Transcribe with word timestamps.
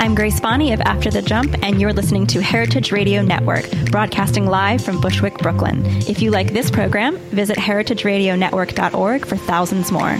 I'm 0.00 0.14
Grace 0.14 0.40
Bonney 0.40 0.72
of 0.72 0.80
After 0.80 1.10
the 1.10 1.20
Jump, 1.20 1.62
and 1.62 1.78
you're 1.78 1.92
listening 1.92 2.26
to 2.28 2.40
Heritage 2.40 2.90
Radio 2.90 3.20
Network, 3.20 3.70
broadcasting 3.90 4.46
live 4.46 4.82
from 4.82 4.98
Bushwick, 4.98 5.36
Brooklyn. 5.36 5.84
If 6.08 6.22
you 6.22 6.30
like 6.30 6.54
this 6.54 6.70
program, 6.70 7.18
visit 7.18 7.58
heritageradionetwork.org 7.58 9.26
for 9.26 9.36
thousands 9.36 9.92
more. 9.92 10.16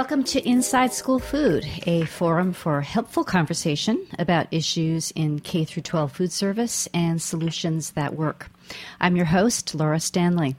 Welcome 0.00 0.24
to 0.24 0.48
Inside 0.48 0.94
School 0.94 1.18
Food, 1.18 1.68
a 1.86 2.06
forum 2.06 2.54
for 2.54 2.80
helpful 2.80 3.22
conversation 3.22 4.06
about 4.18 4.46
issues 4.50 5.10
in 5.10 5.40
K 5.40 5.66
through 5.66 5.82
12 5.82 6.10
food 6.10 6.32
service 6.32 6.88
and 6.94 7.20
solutions 7.20 7.90
that 7.90 8.14
work. 8.14 8.48
I'm 8.98 9.14
your 9.14 9.26
host, 9.26 9.74
Laura 9.74 10.00
Stanley. 10.00 10.56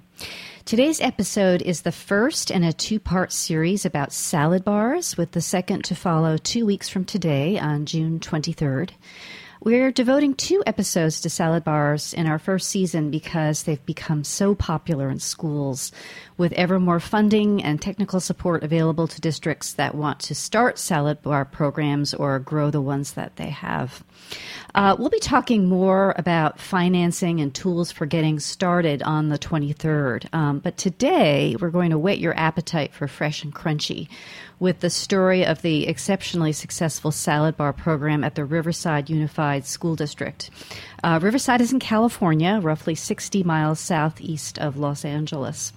Today's 0.64 1.02
episode 1.02 1.64
is 1.64 1.82
the 1.82 1.92
first 1.92 2.52
in 2.52 2.64
a 2.64 2.72
two 2.72 3.00
part 3.00 3.34
series 3.34 3.84
about 3.84 4.14
salad 4.14 4.64
bars, 4.64 5.18
with 5.18 5.32
the 5.32 5.42
second 5.42 5.86
to 5.86 5.96
follow 5.96 6.38
two 6.38 6.64
weeks 6.64 6.88
from 6.88 7.04
today 7.04 7.58
on 7.58 7.88
June 7.88 8.20
23rd. 8.20 8.92
We're 9.64 9.92
devoting 9.92 10.34
two 10.34 10.64
episodes 10.66 11.22
to 11.22 11.30
salad 11.30 11.64
bars 11.64 12.16
in 12.16 12.26
our 12.26 12.40
first 12.40 12.68
season 12.68 13.12
because 13.12 13.62
they've 13.62 13.86
become 13.86 14.24
so 14.24 14.56
popular 14.56 15.08
in 15.08 15.20
schools, 15.20 15.92
with 16.36 16.52
ever 16.54 16.80
more 16.80 17.00
funding 17.00 17.64
and 17.64 17.80
technical 17.80 18.20
support 18.20 18.64
available 18.64 19.08
to 19.08 19.22
districts 19.22 19.74
that 19.74 19.94
want 19.94 20.20
to 20.22 20.34
start 20.34 20.80
salad 20.80 21.22
bar 21.22 21.46
programs 21.46 22.16
or 22.16 22.40
grow 22.40 22.72
the 22.72 22.82
ones 22.82 23.14
that 23.14 23.36
they 23.36 23.52
have. 23.52 24.04
Uh, 24.74 24.96
we'll 24.98 25.10
be 25.10 25.20
talking 25.20 25.68
more 25.68 26.14
about 26.18 26.60
financing 26.60 27.42
and 27.42 27.54
tools 27.54 27.92
for 27.92 28.06
getting 28.06 28.40
started 28.40 29.04
on 29.04 29.30
the 29.30 29.38
23rd. 29.38 30.34
Um, 30.34 30.60
but 30.60 30.78
today, 30.78 31.56
we're 31.60 31.70
going 31.70 31.92
to 31.92 31.98
whet 31.98 32.20
your 32.20 32.38
appetite 32.38 32.94
for 32.94 33.08
fresh 33.08 33.44
and 33.44 33.54
crunchy 33.54 34.08
with 34.60 34.80
the 34.80 34.90
story 34.90 35.46
of 35.46 35.62
the 35.62 35.88
exceptionally 35.88 36.54
successful 36.54 37.12
salad 37.12 37.58
bar 37.58 37.74
program 37.74 38.24
at 38.24 38.36
the 38.36 38.46
Riverside 38.46 39.10
Unified 39.10 39.66
School 39.66 39.96
District. 39.96 40.50
Uh, 41.04 41.20
Riverside 41.22 41.62
is 41.62 41.74
in 41.74 41.80
California, 41.80 42.60
roughly 42.62 42.96
60 42.96 43.44
miles 43.44 43.80
southeast 43.80 44.60
of 44.60 44.78
Los 44.78 45.04
Angeles. 45.04 45.74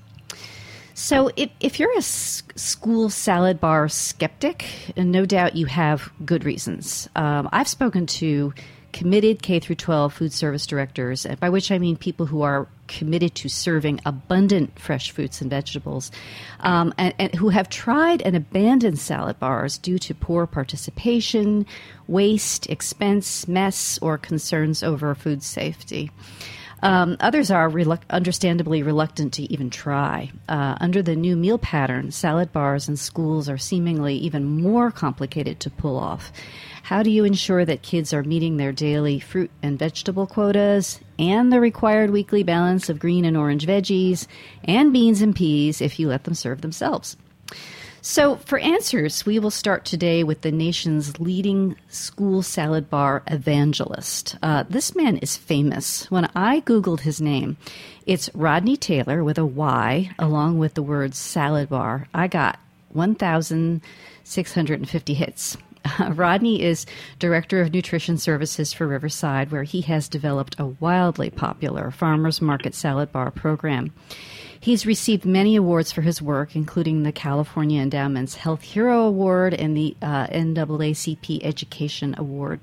So, 0.95 1.29
if, 1.37 1.51
if 1.59 1.81
you're 1.81 1.97
a 1.99 2.03
school 2.03 3.11
salad 3.11 3.61
bar 3.61 3.89
skeptic, 3.89 4.65
and 4.97 5.11
no 5.11 5.27
doubt 5.27 5.57
you 5.57 5.67
have 5.67 6.11
good 6.25 6.45
reasons. 6.45 7.09
Um, 7.17 7.49
I've 7.53 7.69
spoken 7.69 8.07
to 8.07 8.55
committed 8.93 9.43
K 9.43 9.59
through 9.59 9.75
12 9.75 10.15
food 10.15 10.33
service 10.33 10.67
directors, 10.67 11.27
by 11.41 11.51
which 11.51 11.73
I 11.73 11.79
mean 11.79 11.97
people 11.97 12.27
who 12.27 12.43
are 12.43 12.69
committed 12.87 13.35
to 13.35 13.49
serving 13.49 14.01
abundant 14.07 14.79
fresh 14.79 15.11
fruits 15.11 15.41
and 15.41 15.51
vegetables, 15.51 16.13
um, 16.61 16.95
and, 16.97 17.13
and, 17.19 17.35
who 17.35 17.49
have 17.49 17.69
tried 17.69 18.23
and 18.23 18.37
abandoned 18.37 19.01
salad 19.01 19.41
bars 19.41 19.79
due 19.79 19.99
to 19.99 20.15
poor 20.15 20.47
participation, 20.47 21.67
waste, 22.07 22.71
expense, 22.71 23.49
mess, 23.49 23.99
or 24.01 24.17
concerns 24.17 24.85
over 24.85 25.13
food 25.17 25.43
safety. 25.43 26.13
Um, 26.85 27.17
others 27.19 27.51
are 27.51 27.73
understandably 28.11 28.83
reluctant 28.83 29.33
to 29.35 29.51
even 29.51 29.71
try. 29.71 30.31
Uh, 30.47 30.77
under 30.79 31.01
the 31.01 31.17
new 31.17 31.35
meal 31.35 31.57
pattern, 31.57 32.11
salad 32.11 32.53
bars 32.53 32.91
in 32.91 32.97
schools 32.99 33.49
are 33.49 33.57
seemingly 33.57 34.17
even 34.17 34.45
more 34.45 34.91
complicated 34.91 35.61
to 35.61 35.71
pull 35.71 35.97
off. 35.97 36.31
How 36.83 37.03
do 37.03 37.11
you 37.11 37.25
ensure 37.25 37.65
that 37.65 37.81
kids 37.81 38.13
are 38.13 38.23
meeting 38.23 38.59
their 38.59 38.71
daily 38.71 39.19
fruit 39.19 39.51
and 39.63 39.79
vegetable 39.79 40.27
quotas 40.27 41.01
and 41.19 41.51
the 41.51 41.59
required 41.59 42.11
weekly 42.11 42.43
balance 42.43 42.91
of 42.91 42.99
green 42.99 43.25
and 43.25 43.35
orange 43.35 43.67
veggies 43.67 44.27
and 44.63 44.93
beans 44.93 45.23
and 45.23 45.35
peas 45.35 45.81
if 45.81 45.99
you 45.99 46.09
let 46.09 46.25
them 46.25 46.35
serve 46.35 46.61
themselves? 46.61 47.17
So, 48.07 48.37
for 48.37 48.59
answers, 48.59 49.25
we 49.25 49.39
will 49.39 49.51
start 49.51 49.87
today 49.87 50.25
with 50.25 50.43
the 50.43 50.53
nation's 50.53 51.19
leading 51.19 51.75
school 51.89 52.43
salad 52.43 52.91
bar 52.91 53.23
evangelist. 53.29 54.37
Uh, 54.43 54.65
this 54.69 54.95
man 54.95 55.17
is 55.17 55.39
famous. 55.39 56.11
When 56.11 56.29
I 56.37 56.61
Googled 56.61 57.01
his 57.01 57.23
name, 57.23 57.57
it's 58.05 58.29
Rodney 58.35 58.77
Taylor 58.77 59.25
with 59.25 59.39
a 59.39 59.47
Y 59.47 60.11
along 60.19 60.59
with 60.59 60.75
the 60.75 60.83
word 60.83 61.15
salad 61.15 61.71
bar. 61.71 62.07
I 62.13 62.27
got 62.27 62.59
1,650 62.91 65.15
hits. 65.15 65.57
Rodney 66.11 66.63
is 66.63 66.87
Director 67.19 67.61
of 67.61 67.73
Nutrition 67.73 68.19
Services 68.19 68.73
for 68.73 68.87
Riverside, 68.87 69.51
where 69.51 69.65
he 69.65 69.83
has 69.83 70.09
developed 70.09 70.57
a 70.59 70.67
wildly 70.67 71.31
popular 71.31 71.91
farmers 71.91 72.41
market 72.41 72.75
salad 72.75 73.13
bar 73.13 73.31
program. 73.31 73.93
He's 74.59 74.87
received 74.87 75.27
many 75.27 75.57
awards 75.57 75.93
for 75.93 76.01
his 76.01 76.23
work, 76.23 76.57
including 76.57 77.03
the 77.03 77.13
California 77.13 77.83
Endowment's 77.83 78.37
Health 78.37 78.63
Hero 78.63 79.03
Award 79.03 79.53
and 79.53 79.77
the 79.77 79.95
uh, 80.01 80.27
NAACP 80.29 81.45
Education 81.45 82.15
Award. 82.17 82.61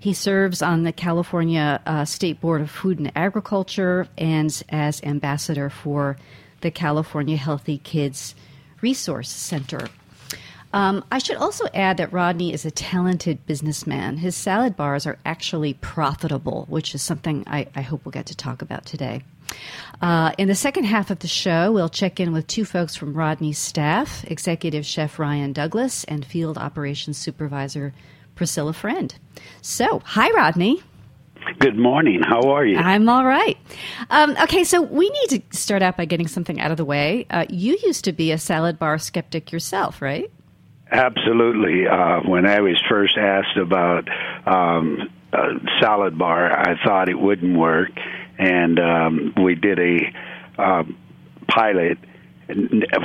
He 0.00 0.14
serves 0.14 0.62
on 0.62 0.84
the 0.84 0.92
California 0.92 1.82
uh, 1.84 2.04
State 2.04 2.40
Board 2.40 2.62
of 2.62 2.70
Food 2.70 2.98
and 2.98 3.12
Agriculture 3.14 4.06
and 4.16 4.62
as 4.70 5.02
ambassador 5.02 5.68
for 5.68 6.16
the 6.60 6.70
California 6.70 7.36
Healthy 7.36 7.78
Kids 7.78 8.34
Resource 8.80 9.28
Center. 9.28 9.88
Um, 10.72 11.04
I 11.10 11.18
should 11.18 11.36
also 11.36 11.66
add 11.72 11.96
that 11.96 12.12
Rodney 12.12 12.52
is 12.52 12.64
a 12.64 12.70
talented 12.70 13.46
businessman. 13.46 14.18
His 14.18 14.36
salad 14.36 14.76
bars 14.76 15.06
are 15.06 15.18
actually 15.24 15.74
profitable, 15.74 16.66
which 16.68 16.94
is 16.94 17.02
something 17.02 17.44
I, 17.46 17.66
I 17.74 17.80
hope 17.80 18.04
we'll 18.04 18.12
get 18.12 18.26
to 18.26 18.36
talk 18.36 18.60
about 18.62 18.84
today. 18.84 19.22
Uh, 20.02 20.32
in 20.36 20.48
the 20.48 20.54
second 20.54 20.84
half 20.84 21.10
of 21.10 21.20
the 21.20 21.28
show, 21.28 21.72
we'll 21.72 21.88
check 21.88 22.20
in 22.20 22.32
with 22.32 22.46
two 22.46 22.64
folks 22.64 22.94
from 22.94 23.14
Rodney's 23.14 23.58
staff 23.58 24.24
Executive 24.24 24.84
Chef 24.84 25.18
Ryan 25.18 25.52
Douglas 25.52 26.04
and 26.04 26.24
Field 26.24 26.58
Operations 26.58 27.16
Supervisor 27.16 27.94
Priscilla 28.34 28.72
Friend. 28.72 29.14
So, 29.62 30.02
hi, 30.04 30.30
Rodney. 30.30 30.82
Good 31.60 31.78
morning. 31.78 32.20
How 32.22 32.50
are 32.50 32.64
you? 32.64 32.76
I'm 32.76 33.08
all 33.08 33.24
right. 33.24 33.56
Um, 34.10 34.36
okay, 34.42 34.64
so 34.64 34.82
we 34.82 35.08
need 35.08 35.40
to 35.50 35.56
start 35.56 35.82
out 35.82 35.96
by 35.96 36.04
getting 36.04 36.28
something 36.28 36.60
out 36.60 36.70
of 36.70 36.76
the 36.76 36.84
way. 36.84 37.26
Uh, 37.30 37.46
you 37.48 37.78
used 37.82 38.04
to 38.04 38.12
be 38.12 38.32
a 38.32 38.38
salad 38.38 38.78
bar 38.78 38.98
skeptic 38.98 39.50
yourself, 39.50 40.02
right? 40.02 40.30
Absolutely. 40.90 41.86
Uh, 41.86 42.20
when 42.20 42.46
I 42.46 42.60
was 42.60 42.80
first 42.88 43.16
asked 43.18 43.56
about 43.56 44.08
um, 44.46 45.10
salad 45.80 46.18
bar, 46.18 46.50
I 46.50 46.82
thought 46.82 47.08
it 47.08 47.18
wouldn't 47.18 47.56
work, 47.56 47.90
and 48.38 48.78
um, 48.78 49.34
we 49.42 49.54
did 49.54 49.78
a 49.78 50.12
um, 50.56 50.96
pilot 51.46 51.98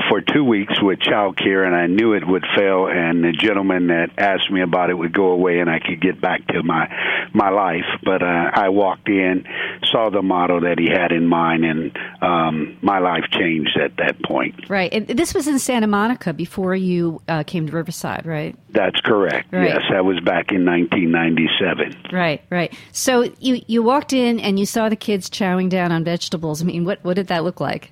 for 0.10 0.22
two 0.22 0.44
weeks 0.44 0.82
with 0.82 1.00
child 1.00 1.38
care, 1.38 1.64
and 1.64 1.76
I 1.76 1.88
knew 1.88 2.14
it 2.14 2.26
would 2.26 2.46
fail. 2.56 2.88
And 2.88 3.24
the 3.24 3.32
gentleman 3.32 3.88
that 3.88 4.12
asked 4.18 4.50
me 4.50 4.62
about 4.62 4.90
it 4.90 4.94
would 4.94 5.14
go 5.14 5.28
away, 5.28 5.60
and 5.60 5.70
I 5.70 5.80
could 5.80 6.02
get 6.02 6.22
back 6.22 6.48
to 6.48 6.64
my 6.64 6.88
my 7.34 7.50
life. 7.50 7.86
But 8.04 8.24
uh, 8.24 8.52
I 8.54 8.70
walked 8.70 9.10
in, 9.10 9.46
saw 9.92 10.10
the 10.10 10.22
model 10.22 10.62
that 10.62 10.80
he 10.80 10.90
had 10.90 11.12
in 11.12 11.28
mind, 11.28 11.66
and 11.66 11.98
um, 12.22 12.78
my 12.82 13.00
life 13.00 13.26
changed 13.32 13.78
at 13.78 13.98
that 13.98 14.24
point. 14.24 14.70
Right. 14.70 14.94
And 14.94 15.08
this 15.08 15.34
was 15.34 15.48
in 15.48 15.60
Santa 15.60 15.88
Monica 15.88 16.34
before 16.34 16.76
you 16.76 17.22
uh, 17.28 17.44
came 17.44 17.68
to 17.68 17.74
Riverside, 17.74 18.26
right? 18.26 18.56
That's 18.70 19.00
correct. 19.02 19.52
Right. 19.52 19.68
Yes, 19.68 19.84
that 19.92 20.06
was 20.06 20.20
back 20.22 20.52
in 20.52 20.66
1997. 20.66 22.12
Right. 22.14 22.42
Right. 22.50 22.74
So 22.92 23.24
you 23.40 23.62
you 23.68 23.84
walked 23.84 24.14
in 24.14 24.40
and 24.40 24.58
you 24.58 24.66
saw 24.66 24.88
the 24.88 24.96
kids 24.96 25.30
chowing 25.30 25.70
down 25.70 25.92
on 25.92 26.04
vegetables. 26.04 26.62
I 26.62 26.66
mean, 26.66 26.86
what 26.86 27.04
what 27.04 27.16
did 27.16 27.28
that 27.28 27.44
look 27.44 27.60
like? 27.60 27.92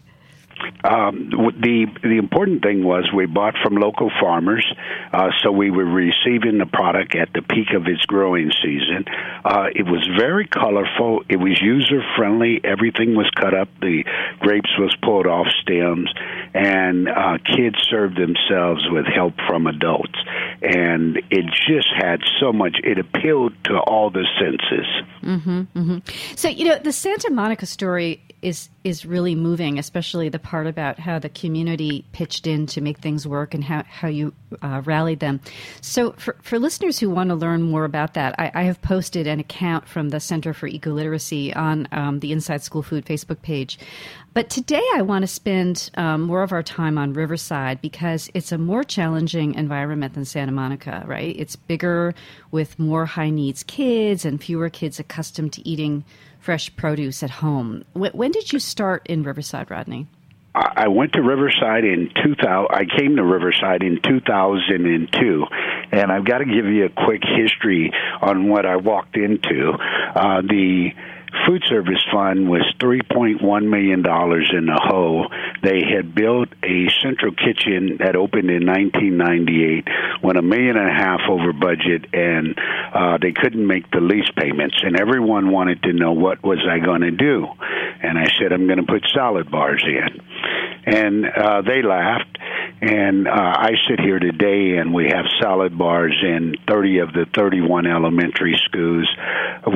Um, 0.83 1.29
the 1.61 1.85
the 2.01 2.17
important 2.17 2.63
thing 2.63 2.83
was 2.83 3.09
we 3.13 3.25
bought 3.25 3.55
from 3.63 3.75
local 3.75 4.11
farmers, 4.19 4.65
uh, 5.13 5.29
so 5.41 5.51
we 5.51 5.69
were 5.69 5.85
receiving 5.85 6.57
the 6.57 6.65
product 6.65 7.15
at 7.15 7.29
the 7.33 7.41
peak 7.41 7.73
of 7.75 7.87
its 7.87 8.01
growing 8.05 8.51
season. 8.61 9.05
Uh, 9.45 9.67
it 9.75 9.85
was 9.85 10.07
very 10.17 10.47
colorful. 10.47 11.23
It 11.29 11.37
was 11.37 11.61
user 11.61 12.01
friendly. 12.15 12.61
Everything 12.63 13.15
was 13.15 13.29
cut 13.35 13.53
up. 13.53 13.69
The 13.79 14.03
grapes 14.39 14.71
was 14.77 14.95
pulled 15.03 15.27
off 15.27 15.47
stems, 15.61 16.11
and 16.53 17.07
uh, 17.07 17.37
kids 17.45 17.77
served 17.89 18.17
themselves 18.17 18.83
with 18.89 19.05
help 19.05 19.35
from 19.47 19.67
adults. 19.67 20.17
And 20.61 21.17
it 21.29 21.45
just 21.67 21.89
had 21.95 22.21
so 22.39 22.51
much. 22.51 22.77
It 22.83 22.97
appealed 22.97 23.53
to 23.65 23.77
all 23.79 24.09
the 24.09 24.25
senses. 24.39 24.87
Mm-hmm, 25.23 25.61
mm-hmm. 25.77 26.35
So 26.35 26.49
you 26.49 26.65
know 26.65 26.79
the 26.79 26.91
Santa 26.91 27.31
Monica 27.31 27.65
story 27.65 28.21
is 28.41 28.69
is 28.83 29.05
really 29.05 29.35
moving, 29.35 29.77
especially 29.77 30.29
the 30.29 30.39
part 30.39 30.65
about 30.65 30.97
how 30.99 31.19
the 31.19 31.29
community 31.29 32.03
pitched 32.11 32.47
in 32.47 32.65
to 32.65 32.81
make 32.81 32.97
things 32.97 33.27
work 33.27 33.53
and 33.53 33.63
how, 33.63 33.83
how 33.83 34.07
you 34.07 34.33
uh, 34.61 34.81
rallied 34.83 35.19
them. 35.19 35.39
So, 35.81 36.13
for, 36.13 36.35
for 36.41 36.57
listeners 36.57 36.97
who 36.99 37.09
want 37.09 37.29
to 37.29 37.35
learn 37.35 37.61
more 37.61 37.85
about 37.85 38.15
that, 38.15 38.33
I, 38.39 38.51
I 38.53 38.63
have 38.63 38.81
posted 38.81 39.27
an 39.27 39.39
account 39.39 39.87
from 39.87 40.09
the 40.09 40.19
Center 40.19 40.53
for 40.53 40.67
Ecoliteracy 40.67 41.55
on 41.55 41.87
um, 41.91 42.19
the 42.19 42.31
Inside 42.31 42.63
School 42.63 42.81
Food 42.81 43.05
Facebook 43.05 43.41
page. 43.41 43.77
But 44.33 44.49
today 44.49 44.83
I 44.95 45.01
want 45.01 45.23
to 45.23 45.27
spend 45.27 45.89
um, 45.95 46.21
more 46.21 46.41
of 46.41 46.53
our 46.53 46.63
time 46.63 46.97
on 46.97 47.11
Riverside 47.11 47.81
because 47.81 48.29
it's 48.33 48.53
a 48.53 48.57
more 48.57 48.81
challenging 48.81 49.55
environment 49.55 50.13
than 50.13 50.23
Santa 50.23 50.53
Monica, 50.53 51.03
right? 51.05 51.35
It's 51.37 51.57
bigger 51.57 52.15
with 52.49 52.79
more 52.79 53.05
high 53.05 53.29
needs 53.29 53.61
kids 53.63 54.23
and 54.23 54.41
fewer 54.41 54.69
kids 54.69 55.01
accustomed 55.01 55.51
to 55.53 55.67
eating 55.67 56.05
fresh 56.39 56.73
produce 56.77 57.23
at 57.23 57.29
home. 57.29 57.83
When 57.93 58.31
did 58.31 58.53
you 58.53 58.59
start 58.59 59.05
in 59.07 59.23
Riverside, 59.23 59.69
Rodney? 59.69 60.07
I 60.53 60.89
went 60.89 61.13
to 61.13 61.21
Riverside 61.21 61.85
in 61.85 62.09
2000. 62.23 62.67
I 62.71 62.83
came 62.83 63.15
to 63.15 63.23
Riverside 63.23 63.83
in 63.83 64.01
2002, 64.01 65.45
and 65.93 66.11
I've 66.11 66.25
got 66.25 66.39
to 66.39 66.45
give 66.45 66.65
you 66.65 66.85
a 66.85 66.89
quick 66.89 67.21
history 67.23 67.91
on 68.21 68.49
what 68.49 68.65
I 68.65 68.75
walked 68.75 69.15
into. 69.15 69.71
Uh, 69.71 70.41
the 70.41 70.89
food 71.47 71.63
service 71.67 72.03
fund 72.11 72.49
was 72.49 72.61
$3.1 72.79 73.41
million 73.69 73.99
in 73.99 74.65
the 74.65 74.81
hole. 74.81 75.27
They 75.63 75.81
had 75.83 76.13
built 76.13 76.49
a 76.63 76.89
central 77.01 77.33
kitchen 77.33 77.97
that 77.99 78.15
opened 78.15 78.49
in 78.49 78.65
1998, 78.65 79.87
went 80.23 80.37
a 80.37 80.41
million 80.41 80.77
and 80.77 80.89
a 80.89 80.93
half 80.93 81.21
over 81.29 81.53
budget, 81.53 82.05
and 82.13 82.57
uh, 82.93 83.17
they 83.21 83.31
couldn't 83.31 83.65
make 83.65 83.89
the 83.91 84.01
lease 84.01 84.29
payments. 84.35 84.77
And 84.83 84.99
everyone 84.99 85.51
wanted 85.51 85.83
to 85.83 85.93
know 85.93 86.11
what 86.11 86.43
was 86.43 86.59
I 86.69 86.79
going 86.79 87.01
to 87.01 87.11
do. 87.11 87.47
And 88.03 88.17
I 88.17 88.27
said, 88.39 88.51
I'm 88.51 88.67
going 88.67 88.79
to 88.79 88.91
put 88.91 89.05
salad 89.13 89.49
bars 89.49 89.83
in. 89.85 90.21
And 90.83 91.25
uh, 91.25 91.61
they 91.61 91.81
laughed 91.81 92.37
and 92.81 93.27
uh, 93.27 93.31
I 93.31 93.73
sit 93.87 93.99
here 93.99 94.17
today, 94.17 94.77
and 94.77 94.91
we 94.91 95.05
have 95.13 95.25
salad 95.39 95.77
bars 95.77 96.17
in 96.23 96.55
30 96.67 96.99
of 96.99 97.13
the 97.13 97.27
31 97.35 97.85
elementary 97.85 98.59
schools. 98.65 99.07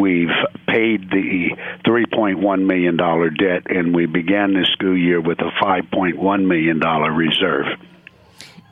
We've 0.02 0.34
paid 0.68 1.12
the 1.12 1.45
$3.1 1.86 2.66
million 2.66 2.98
debt, 2.98 3.64
and 3.70 3.96
we 3.96 4.06
began 4.06 4.54
the 4.54 4.68
school 4.72 4.98
year 4.98 5.22
with 5.22 5.40
a 5.40 5.52
$5.1 5.64 6.46
million 6.46 6.80
reserve. 6.80 7.66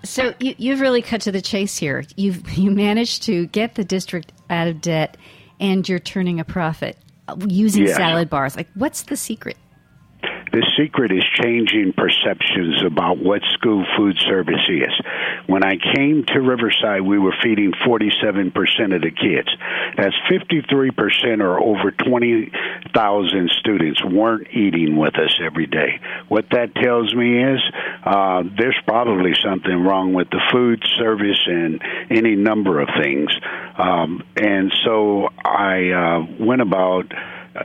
So 0.03 0.33
you, 0.39 0.53
you've 0.57 0.81
really 0.81 1.01
cut 1.01 1.21
to 1.21 1.31
the 1.31 1.41
chase 1.41 1.77
here. 1.77 2.03
You've 2.15 2.49
you 2.57 2.71
managed 2.71 3.23
to 3.23 3.47
get 3.47 3.75
the 3.75 3.83
district 3.83 4.31
out 4.49 4.67
of 4.67 4.81
debt, 4.81 5.17
and 5.59 5.87
you're 5.87 5.99
turning 5.99 6.39
a 6.39 6.45
profit 6.45 6.97
uh, 7.27 7.37
using 7.47 7.87
yes. 7.87 7.95
salad 7.95 8.29
bars. 8.29 8.55
Like, 8.55 8.67
what's 8.75 9.03
the 9.03 9.17
secret? 9.17 9.57
The 10.53 10.63
secret 10.77 11.11
is 11.11 11.23
changing 11.41 11.93
perceptions 11.93 12.83
about 12.85 13.17
what 13.17 13.41
school 13.53 13.83
food 13.97 14.19
service 14.19 14.61
is. 14.69 14.93
When 15.47 15.63
I 15.63 15.77
came 15.95 16.25
to 16.27 16.41
Riverside, 16.41 17.01
we 17.01 17.17
were 17.17 17.33
feeding 17.41 17.71
47% 17.71 18.53
of 18.95 19.01
the 19.01 19.09
kids. 19.09 19.49
That's 19.97 20.15
53% 20.29 21.41
or 21.41 21.59
over 21.59 21.89
20,000 21.89 23.49
students 23.49 24.05
weren't 24.05 24.47
eating 24.53 24.95
with 24.95 25.15
us 25.17 25.39
every 25.43 25.65
day. 25.65 25.99
What 26.27 26.45
that 26.51 26.75
tells 26.75 27.15
me 27.15 27.43
is 27.43 27.59
uh, 28.05 28.43
there's 28.55 28.77
probably 28.85 29.33
something 29.41 29.83
wrong 29.83 30.13
with 30.13 30.29
the 30.29 30.41
food 30.51 30.83
service 30.97 31.41
and 31.47 31.81
any 32.11 32.35
number 32.35 32.79
of 32.79 32.89
things. 33.01 33.31
Um, 33.75 34.21
and 34.37 34.71
so 34.85 35.29
I 35.43 35.89
uh, 35.89 36.25
went 36.39 36.61
about 36.61 37.11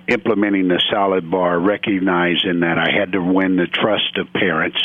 implementing 0.07 0.69
the 0.69 0.83
salad 0.91 1.31
bar, 1.31 1.59
recognizing 1.59 2.61
that 2.61 2.79
I 2.79 2.91
had 2.91 3.13
to 3.13 3.21
win 3.21 3.57
the 3.57 3.67
trust 3.67 4.17
of 4.19 4.33
parents. 4.33 4.79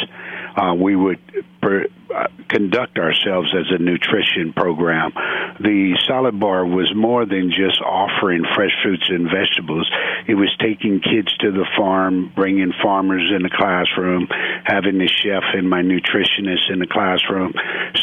Uh, 0.56 0.74
we 0.76 0.96
would 0.96 1.20
per, 1.63 1.88
uh, 2.13 2.27
conduct 2.50 3.00
ourselves 3.00 3.51
as 3.57 3.65
a 3.71 3.81
nutrition 3.81 4.54
program. 4.54 5.12
The 5.60 5.98
salad 6.06 6.39
bar 6.39 6.65
was 6.65 6.92
more 6.94 7.25
than 7.25 7.50
just 7.50 7.81
offering 7.81 8.44
fresh 8.54 8.71
fruits 8.83 9.10
and 9.10 9.31
vegetables. 9.31 9.89
It 10.27 10.36
was 10.36 10.54
taking 10.60 11.00
kids 11.00 11.36
to 11.39 11.51
the 11.51 11.65
farm, 11.77 12.31
bringing 12.36 12.74
farmers 12.83 13.31
in 13.36 13.42
the 13.42 13.50
classroom, 13.50 14.27
having 14.65 15.00
the 15.00 15.07
chef 15.07 15.44
and 15.54 15.69
my 15.69 15.81
nutritionist 15.81 16.69
in 16.69 16.80
the 16.80 16.88
classroom. 16.88 17.54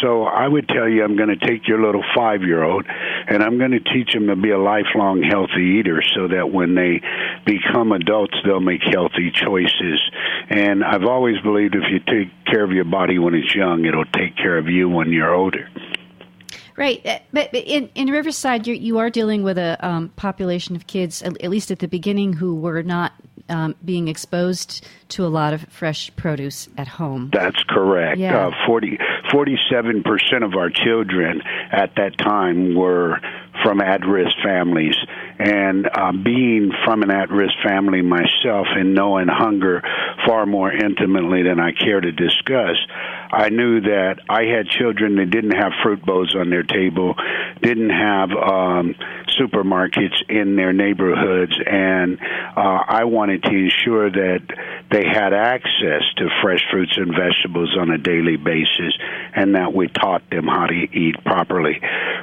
So 0.01 0.25
I 0.25 0.49
would 0.49 0.69
tell 0.69 0.89
you, 0.89 1.05
I'm 1.05 1.17
going 1.17 1.37
to 1.37 1.47
take 1.47 1.69
your 1.69 1.85
little 1.85 2.05
five 2.15 2.43
year 2.43 2.65
old 2.65 2.87
and 2.89 3.43
I'm 3.43 3.59
going 3.59 3.73
to 3.73 3.81
teach 3.81 4.13
them 4.13 4.27
to 4.29 4.37
be 4.37 4.51
a 4.51 4.59
lifelong 4.59 5.23
healthy 5.23 5.79
eater 5.79 6.03
so 6.15 6.29
that 6.29 6.51
when 6.51 6.75
they 6.75 7.01
become 7.45 7.93
adults, 7.93 8.35
they'll 8.45 8.61
make 8.61 8.83
healthy 8.83 9.31
choices. 9.31 10.01
And 10.49 10.83
I've 10.83 11.05
always 11.05 11.41
believed 11.43 11.75
if 11.75 11.85
you 11.91 12.01
take 12.01 12.33
care 12.47 12.65
of 12.65 12.73
your 12.73 12.85
body 12.85 13.19
when 13.19 13.35
it's 13.35 13.50
young, 13.55 13.85
it'll 13.85 14.05
take 14.05 14.37
care 14.37 14.59
of 14.59 14.69
you 14.69 14.89
when 14.89 15.13
you're 15.13 15.35
older. 15.35 15.69
Right, 16.77 17.05
uh, 17.05 17.19
but 17.33 17.53
in 17.53 17.91
in 17.95 18.09
Riverside, 18.09 18.67
you're, 18.67 18.77
you 18.77 18.99
are 18.99 19.11
dealing 19.11 19.43
with 19.43 19.59
a 19.59 19.77
um, 19.87 20.09
population 20.17 20.77
of 20.77 20.87
kids, 20.87 21.23
at, 21.23 21.39
at, 21.43 21.51
least 21.51 21.71
at 21.71 21.81
the 21.81 21.89
beginning, 21.89 22.33
who 22.33 22.55
were 22.55 22.83
not 22.83 23.13
um, 23.51 23.75
being 23.85 24.09
exposed 24.09 24.87
to 25.09 25.27
a 25.27 25.29
lot 25.29 25.53
of 25.53 25.63
fresh 25.69 26.11
produce 26.17 26.69
at 26.79 26.89
home. 26.89 27.31
That's 27.33 27.63
correct. 27.65 28.19
Yeah. 28.19 28.47
Uh, 28.47 28.67
40, 28.67 28.99
47% 29.31 30.45
of 30.45 30.55
our 30.55 30.71
children 30.71 31.43
at 31.71 31.97
that 31.97 32.17
time 32.17 32.75
were 32.75 33.21
from 33.63 33.81
at 33.81 34.07
risk 34.07 34.37
families. 34.43 34.95
And 35.39 35.89
uh, 35.93 36.13
being 36.13 36.73
from 36.85 37.03
an 37.03 37.11
at 37.11 37.31
risk 37.31 37.55
family 37.65 38.03
myself 38.03 38.69
and 38.71 38.95
knowing 38.95 39.27
hunger 39.29 39.83
far 40.27 40.47
more 40.47 40.73
intimately 40.73 41.43
than 41.43 41.59
I 41.59 41.73
care 41.73 42.01
to 42.01 42.13
discuss, 42.13 42.77
I 43.33 43.49
knew 43.49 43.81
that 43.83 44.17
I 44.29 44.45
had 44.45 44.67
children 44.67 45.17
that 45.17 45.31
didn't 45.31 45.53
have 45.53 45.73
fruit 45.83 46.05
bowls 46.05 46.35
on 46.35 46.51
their 46.51 46.63
table, 46.63 47.15
didn't 47.63 47.91
have 47.91 48.31
um, 48.31 48.95
supermarkets 49.39 50.29
in 50.29 50.57
their 50.57 50.73
neighborhoods, 50.73 51.53
and 51.65 52.19
uh, 52.57 52.83
I 52.89 53.05
wanted 53.05 53.43
to 53.45 53.51
ensure 53.51 54.11
that 54.11 54.41
they 54.91 55.05
had 55.05 55.33
access 55.33 56.03
to 56.17 56.29
fresh 56.43 56.61
fruits 56.71 56.97
and 56.97 57.15
vegetables 57.15 57.77
on 57.79 57.91
a 57.91 57.99
daily 57.99 58.37
basis, 58.37 58.95
and 59.35 59.55
that 59.55 59.73
we 59.73 59.89
taught 59.89 60.29
them 60.31 60.47
how 60.47 60.67
to 60.67 60.75
eat 60.75 61.23
properly. 61.25 61.81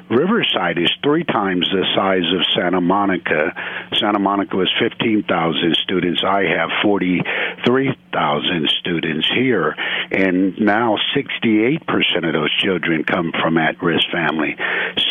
Riverside 0.09 0.77
is 0.77 0.91
three 1.03 1.23
times 1.23 1.67
the 1.71 1.85
size 1.95 2.27
of 2.33 2.45
Santa 2.55 2.81
Monica. 2.81 3.53
Santa 3.93 4.19
Monica 4.19 4.55
was 4.55 4.71
15,000 4.79 5.75
students. 5.83 6.23
I 6.25 6.43
have 6.43 6.69
43,000 6.83 8.69
students 8.79 9.27
here, 9.33 9.75
and 10.11 10.59
now 10.59 10.96
68% 11.15 12.27
of 12.27 12.33
those 12.33 12.53
children 12.57 13.03
come 13.03 13.31
from 13.31 13.57
at-risk 13.57 14.09
family. 14.11 14.55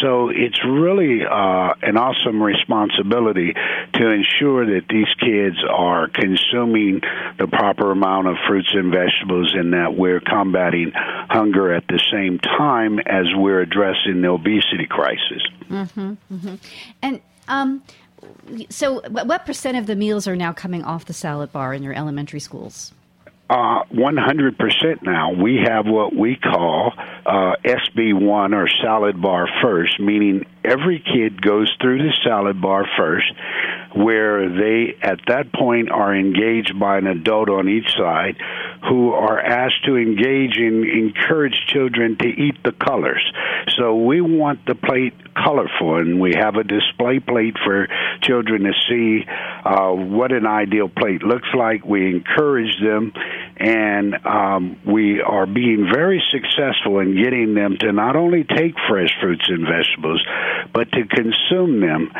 So 0.00 0.28
it's 0.28 0.62
really 0.64 1.24
uh, 1.24 1.74
an 1.82 1.96
awesome 1.96 2.42
responsibility 2.42 3.54
to 3.94 4.10
ensure 4.10 4.66
that 4.66 4.88
these 4.88 5.12
kids 5.20 5.56
are 5.68 6.08
consuming 6.08 7.00
the 7.38 7.46
proper 7.46 7.90
amount 7.90 8.28
of 8.28 8.36
fruits 8.46 8.70
and 8.72 8.92
vegetables 8.92 9.54
and 9.54 9.72
that 9.72 9.96
we're 9.96 10.20
combating 10.20 10.92
hunger 10.94 11.72
at 11.72 11.86
the 11.88 12.00
same 12.10 12.38
time 12.38 12.98
as 13.00 13.26
we're 13.34 13.60
addressing 13.60 14.22
the 14.22 14.28
obesity 14.28 14.86
crisis. 14.88 15.42
Mm-hmm, 15.68 16.14
mm-hmm. 16.32 16.54
And 17.02 17.20
um, 17.48 17.82
so, 18.70 19.00
what 19.08 19.46
percent 19.46 19.76
of 19.76 19.86
the 19.86 19.96
meals 19.96 20.26
are 20.26 20.36
now 20.36 20.52
coming 20.52 20.84
off 20.84 21.04
the 21.04 21.12
salad 21.12 21.52
bar 21.52 21.74
in 21.74 21.82
your 21.82 21.94
elementary 21.94 22.40
schools? 22.40 22.92
Uh, 23.48 23.84
100% 23.92 25.02
now. 25.02 25.32
We 25.32 25.60
have 25.64 25.86
what 25.86 26.14
we 26.14 26.36
call 26.36 26.92
uh, 27.24 27.54
SB1 27.64 28.54
or 28.54 28.68
salad 28.82 29.20
bar 29.20 29.48
first, 29.62 30.00
meaning 30.00 30.46
every 30.64 30.98
kid 30.98 31.40
goes 31.40 31.72
through 31.80 31.98
the 31.98 32.12
salad 32.24 32.60
bar 32.60 32.86
first, 32.96 33.32
where 33.96 34.48
they 34.48 34.96
at 35.00 35.20
that 35.26 35.52
point 35.52 35.90
are 35.90 36.14
engaged 36.14 36.78
by 36.78 36.98
an 36.98 37.06
adult 37.06 37.48
on 37.48 37.68
each 37.68 37.88
side 37.96 38.36
who 38.88 39.12
are 39.12 39.40
asked 39.40 39.84
to 39.86 39.96
engage 39.96 40.58
and 40.58 40.84
encourage 40.84 41.66
children 41.66 42.16
to 42.18 42.28
eat 42.28 42.56
the 42.62 42.72
colors. 42.72 43.22
So 43.76 43.96
we 43.96 44.20
want 44.20 44.66
the 44.66 44.74
plate 44.74 45.14
colorful, 45.34 45.96
and 45.96 46.20
we 46.20 46.34
have 46.36 46.56
a 46.56 46.64
display 46.64 47.20
plate 47.20 47.56
for 47.64 47.88
children 48.20 48.62
to 48.64 48.72
see 48.88 49.24
uh, 49.64 49.90
what 49.90 50.32
an 50.32 50.46
ideal 50.46 50.88
plate 50.88 51.22
looks 51.22 51.48
like. 51.54 51.84
We 51.84 52.10
encourage 52.10 52.78
them, 52.80 53.12
and 53.58 54.14
um, 54.26 54.78
we 54.86 55.20
are 55.22 55.46
being 55.46 55.88
very 55.92 56.22
successful 56.30 57.00
in 57.00 57.16
getting 57.16 57.54
them 57.54 57.76
to 57.80 57.92
not 57.92 58.14
only 58.14 58.44
take 58.44 58.74
fresh 58.88 59.10
fruits 59.20 59.44
and 59.48 59.66
vegetables, 59.66 60.22
but 60.74 60.90
to 60.92 61.04
consume 61.06 61.80
them. 61.80 62.12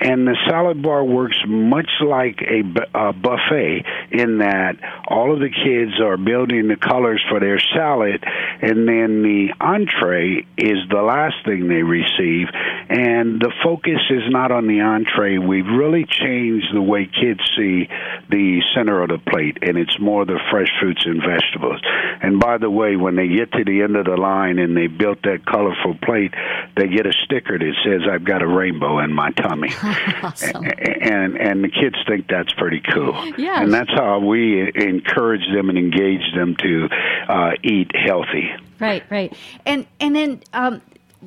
And 0.00 0.26
the 0.26 0.36
salad 0.48 0.82
bar 0.82 1.04
works 1.04 1.38
much 1.46 1.88
like 2.04 2.42
a, 2.42 2.60
a 2.94 3.12
buffet 3.12 3.84
in 4.10 4.38
that 4.38 4.76
all 5.08 5.32
of 5.32 5.40
the 5.40 5.48
kids 5.48 6.00
are 6.00 6.16
building 6.16 6.68
the 6.68 6.76
colors 6.76 7.24
for 7.30 7.40
their 7.40 7.60
salad, 7.74 8.22
and 8.60 8.88
then 8.88 9.22
the 9.22 9.54
entree 9.60 10.44
is 10.58 10.78
the 10.90 11.02
last 11.02 11.36
thing 11.44 11.68
they 11.68 11.82
receive. 11.82 12.48
And 12.88 13.40
the 13.40 13.52
focus 13.62 14.00
is 14.10 14.28
not 14.28 14.50
on 14.50 14.66
the 14.66 14.80
entree. 14.80 15.38
We've 15.38 15.66
really 15.66 16.04
changed 16.04 16.74
the 16.74 16.82
way 16.82 17.06
kids 17.06 17.40
see 17.56 17.88
the 18.28 18.60
center 18.74 19.02
of 19.02 19.08
the 19.08 19.18
plate, 19.18 19.58
and 19.62 19.78
it's 19.78 19.98
more 20.00 20.26
the 20.26 20.40
fresh 20.50 20.68
fruits 20.82 21.06
and 21.06 21.22
vegetables. 21.22 21.80
And 22.22 22.40
by 22.40 22.58
the 22.58 22.68
way, 22.68 22.96
when 22.96 23.14
they 23.14 23.28
get 23.28 23.52
to 23.52 23.64
the 23.64 23.82
end 23.82 23.94
of 23.96 24.04
the 24.06 24.16
line 24.16 24.58
and 24.58 24.76
they 24.76 24.88
built 24.88 25.22
that 25.22 25.46
colorful 25.46 25.94
plate, 26.02 26.34
they 26.76 26.88
get 26.88 27.06
a 27.06 27.12
sticker 27.12 27.56
that 27.56 27.74
says, 27.84 28.02
"I've 28.10 28.24
got 28.24 28.42
a 28.42 28.46
rainbow 28.46 28.98
in 28.98 29.12
my 29.12 29.30
tummy," 29.30 29.70
awesome. 30.22 30.64
and 30.64 31.36
and 31.38 31.62
the 31.62 31.68
kids 31.68 31.96
think 32.06 32.26
that's 32.28 32.52
pretty 32.54 32.80
cool. 32.80 33.14
Yes. 33.38 33.62
and 33.62 33.72
that's 33.72 33.90
how 33.90 34.18
we 34.18 34.72
encourage 34.74 35.46
them 35.54 35.68
and 35.68 35.78
engage 35.78 36.34
them 36.34 36.56
to 36.56 36.88
uh, 37.28 37.52
eat 37.62 37.90
healthy. 37.94 38.50
Right, 38.80 39.04
right, 39.10 39.32
and 39.64 39.86
and 40.00 40.16
then 40.16 40.40
um, 40.52 40.82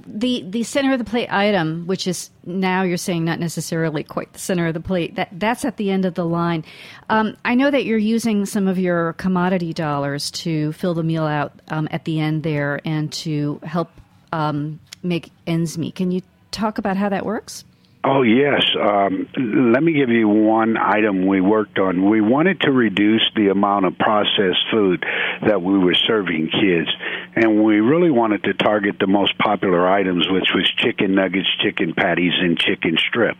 the 0.05 0.43
the 0.47 0.63
center 0.63 0.93
of 0.93 0.99
the 0.99 1.05
plate 1.05 1.31
item, 1.31 1.87
which 1.87 2.07
is 2.07 2.29
now 2.45 2.83
you're 2.83 2.97
saying 2.97 3.23
not 3.23 3.39
necessarily 3.39 4.03
quite 4.03 4.33
the 4.33 4.39
center 4.39 4.67
of 4.67 4.73
the 4.73 4.79
plate. 4.79 5.15
That 5.15 5.29
that's 5.33 5.65
at 5.65 5.77
the 5.77 5.91
end 5.91 6.05
of 6.05 6.15
the 6.15 6.25
line. 6.25 6.65
Um, 7.09 7.37
I 7.45 7.55
know 7.55 7.71
that 7.71 7.85
you're 7.85 7.97
using 7.97 8.45
some 8.45 8.67
of 8.67 8.77
your 8.77 9.13
commodity 9.13 9.73
dollars 9.73 10.31
to 10.31 10.73
fill 10.73 10.93
the 10.93 11.03
meal 11.03 11.25
out 11.25 11.53
um, 11.69 11.87
at 11.91 12.05
the 12.05 12.19
end 12.19 12.43
there, 12.43 12.81
and 12.85 13.11
to 13.13 13.59
help 13.63 13.89
um, 14.31 14.79
make 15.03 15.31
ends 15.47 15.77
meet. 15.77 15.95
Can 15.95 16.11
you 16.11 16.21
talk 16.51 16.77
about 16.77 16.97
how 16.97 17.09
that 17.09 17.25
works? 17.25 17.63
Oh, 18.07 18.21
yes. 18.21 18.61
Um, 18.79 19.27
let 19.73 19.81
me 19.81 19.93
give 19.93 20.09
you 20.09 20.27
one 20.27 20.77
item 20.77 21.25
we 21.25 21.41
worked 21.41 21.79
on. 21.79 22.07
We 22.07 22.21
wanted 22.21 22.61
to 22.61 22.71
reduce 22.71 23.27
the 23.35 23.49
amount 23.49 23.85
of 23.85 23.97
processed 23.97 24.63
food 24.71 25.03
that 25.41 25.63
we 25.63 25.79
were 25.79 25.95
serving 25.95 26.49
kids, 26.51 26.89
and 27.35 27.63
we 27.63 27.79
really 27.79 28.11
wanted 28.11 28.43
to 28.43 28.53
target 28.53 28.97
the 28.99 29.07
most 29.07 29.35
popular 29.39 29.87
items, 29.87 30.27
which 30.29 30.49
was 30.53 30.71
chicken 30.77 31.15
nuggets, 31.15 31.49
chicken 31.63 31.95
patties, 31.95 32.33
and 32.39 32.59
chicken 32.59 32.95
strip. 32.97 33.37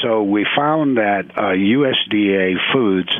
So 0.00 0.22
we 0.22 0.46
found 0.56 0.96
that 0.96 1.30
uh, 1.36 1.52
USDA 1.52 2.56
Foods 2.72 3.14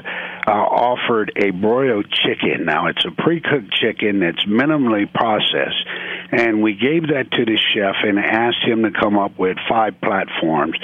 uh, 0.47 0.51
offered 0.51 1.33
a 1.37 1.51
broiled 1.51 2.07
chicken. 2.11 2.67
Now, 2.67 2.89
it's 2.89 3.05
a 3.05 3.11
pre 3.11 3.41
cooked 3.41 3.73
chicken 3.73 4.21
that's 4.21 4.45
minimally 4.45 5.13
processed. 5.13 5.87
And 6.33 6.63
we 6.63 6.75
gave 6.75 7.09
that 7.09 7.31
to 7.33 7.45
the 7.45 7.59
chef 7.75 7.97
and 8.03 8.19
asked 8.19 8.65
him 8.65 8.83
to 8.83 8.91
come 8.91 9.19
up 9.19 9.39
with 9.39 9.57
five 9.69 10.01
platforms 10.01 10.77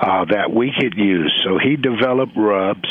uh, 0.00 0.24
that 0.26 0.52
we 0.52 0.72
could 0.78 0.94
use. 0.96 1.32
So 1.44 1.58
he 1.58 1.76
developed 1.76 2.36
rubs. 2.36 2.88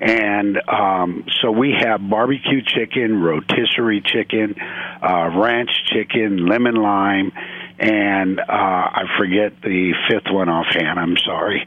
And 0.00 0.58
um, 0.68 1.24
so 1.42 1.50
we 1.50 1.74
have 1.78 2.00
barbecue 2.08 2.62
chicken, 2.64 3.20
rotisserie 3.20 4.00
chicken, 4.00 4.54
uh, 5.02 5.30
ranch 5.36 5.70
chicken, 5.86 6.46
lemon 6.46 6.76
lime 6.76 7.32
and 7.80 8.40
uh, 8.40 8.42
I 8.48 9.04
forget 9.18 9.52
the 9.62 9.92
fifth 10.10 10.32
one 10.32 10.48
offhand. 10.48 10.98
I'm 10.98 11.16
sorry. 11.16 11.64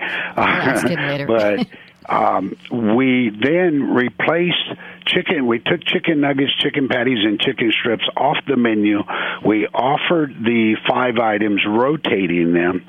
Later. 0.97 1.25
but 1.27 1.67
um, 2.07 2.57
we 2.71 3.29
then 3.29 3.93
replaced 3.93 4.73
chicken. 5.05 5.47
We 5.47 5.59
took 5.59 5.83
chicken 5.83 6.21
nuggets, 6.21 6.53
chicken 6.59 6.87
patties, 6.87 7.23
and 7.23 7.39
chicken 7.39 7.71
strips 7.71 8.07
off 8.15 8.37
the 8.47 8.57
menu. 8.57 9.03
We 9.45 9.67
offered 9.67 10.33
the 10.43 10.77
five 10.87 11.17
items, 11.17 11.61
rotating 11.65 12.53
them, 12.53 12.85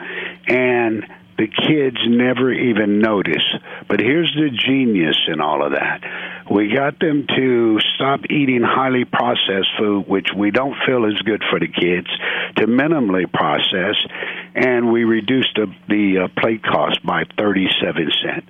and 0.46 1.04
the 1.38 1.48
kids 1.48 1.96
never 2.06 2.52
even 2.52 3.00
notice. 3.00 3.44
But 3.88 4.00
here's 4.00 4.32
the 4.34 4.50
genius 4.50 5.16
in 5.28 5.40
all 5.40 5.64
of 5.64 5.72
that. 5.72 6.02
We 6.50 6.68
got 6.68 6.98
them 6.98 7.26
to 7.26 7.78
stop 7.94 8.20
eating 8.30 8.62
highly 8.62 9.04
processed 9.04 9.70
food, 9.78 10.06
which 10.06 10.28
we 10.36 10.50
don't 10.50 10.76
feel 10.86 11.04
is 11.06 11.20
good 11.22 11.42
for 11.50 11.58
the 11.58 11.68
kids, 11.68 12.08
to 12.56 12.66
minimally 12.66 13.30
processed, 13.32 14.06
and 14.54 14.92
we 14.92 15.04
reduced 15.04 15.54
the, 15.54 15.66
the 15.88 16.24
uh, 16.24 16.40
plate 16.40 16.62
cost 16.62 17.04
by 17.04 17.24
37 17.38 18.10
cents. 18.22 18.46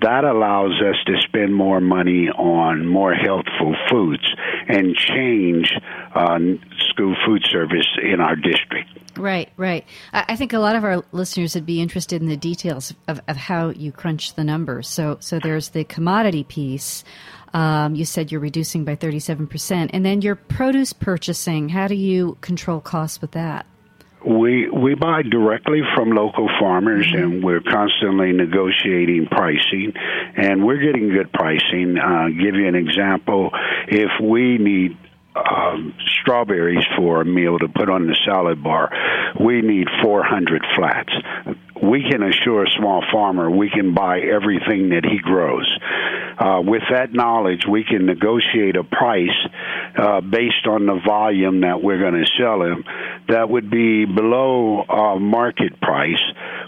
That 0.00 0.24
allows 0.24 0.80
us 0.80 0.96
to 1.06 1.20
spend 1.22 1.54
more 1.54 1.80
money 1.80 2.28
on 2.28 2.86
more 2.86 3.14
healthful 3.14 3.76
foods 3.90 4.24
and 4.68 4.94
change 4.96 5.72
uh, 6.14 6.38
school 6.88 7.14
food 7.26 7.42
service 7.50 7.86
in 8.02 8.20
our 8.20 8.36
district. 8.36 8.88
Right, 9.18 9.50
right. 9.56 9.86
I 10.12 10.36
think 10.36 10.52
a 10.52 10.58
lot 10.58 10.74
of 10.74 10.84
our 10.84 11.04
listeners 11.12 11.54
would 11.54 11.66
be 11.66 11.80
interested 11.80 12.20
in 12.20 12.28
the 12.28 12.36
details 12.36 12.94
of, 13.06 13.20
of 13.28 13.36
how 13.36 13.68
you 13.68 13.92
crunch 13.92 14.34
the 14.34 14.44
numbers. 14.44 14.88
So, 14.88 15.18
so 15.20 15.38
there's 15.38 15.68
the 15.68 15.84
commodity 15.84 16.44
piece. 16.44 17.04
Um, 17.52 17.94
you 17.94 18.04
said 18.04 18.32
you're 18.32 18.40
reducing 18.40 18.84
by 18.84 18.96
37%. 18.96 19.90
And 19.92 20.04
then 20.04 20.22
your 20.22 20.34
produce 20.34 20.92
purchasing, 20.92 21.68
how 21.68 21.86
do 21.86 21.94
you 21.94 22.36
control 22.40 22.80
costs 22.80 23.20
with 23.20 23.32
that? 23.32 23.66
We 24.26 24.68
we 24.70 24.94
buy 24.94 25.22
directly 25.22 25.82
from 25.94 26.10
local 26.10 26.48
farmers, 26.58 27.06
mm-hmm. 27.06 27.22
and 27.22 27.44
we're 27.44 27.60
constantly 27.60 28.32
negotiating 28.32 29.28
pricing, 29.30 29.92
and 30.36 30.64
we're 30.64 30.80
getting 30.80 31.10
good 31.10 31.32
pricing. 31.32 31.98
Uh, 31.98 32.28
give 32.28 32.54
you 32.54 32.66
an 32.66 32.74
example: 32.74 33.50
if 33.88 34.10
we 34.22 34.58
need 34.58 34.96
um, 35.36 35.94
strawberries 36.20 36.84
for 36.96 37.20
a 37.20 37.24
meal 37.24 37.58
to 37.58 37.68
put 37.68 37.88
on 37.90 38.06
the 38.06 38.16
salad 38.24 38.62
bar, 38.62 38.90
we 39.40 39.60
need 39.60 39.88
400 40.02 40.64
flats. 40.76 41.12
We 41.84 42.02
can 42.10 42.22
assure 42.22 42.64
a 42.64 42.70
small 42.78 43.04
farmer 43.12 43.50
we 43.50 43.70
can 43.70 43.94
buy 43.94 44.20
everything 44.20 44.90
that 44.90 45.04
he 45.04 45.18
grows. 45.18 45.70
Uh, 46.38 46.60
with 46.64 46.82
that 46.90 47.12
knowledge, 47.12 47.64
we 47.70 47.84
can 47.84 48.06
negotiate 48.06 48.76
a 48.76 48.82
price 48.82 49.28
uh, 49.96 50.20
based 50.20 50.66
on 50.66 50.86
the 50.86 51.00
volume 51.06 51.60
that 51.60 51.82
we're 51.82 52.00
going 52.00 52.14
to 52.14 52.30
sell 52.38 52.62
him 52.62 52.84
that 53.28 53.48
would 53.48 53.70
be 53.70 54.04
below 54.04 54.82
uh, 54.82 55.18
market 55.18 55.80
price, 55.80 56.20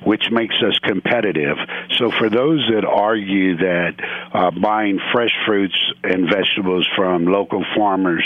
which 0.04 0.30
makes 0.30 0.54
us 0.62 0.78
competitive. 0.78 1.56
So 1.96 2.10
for 2.10 2.30
those 2.30 2.66
that 2.72 2.84
argue 2.84 3.56
that 3.58 3.94
uh, 4.32 4.50
buying 4.50 4.98
fresh 5.12 5.32
fruits 5.46 5.76
and 6.02 6.28
vegetables 6.30 6.88
from 6.96 7.26
local 7.26 7.64
farmers 7.76 8.24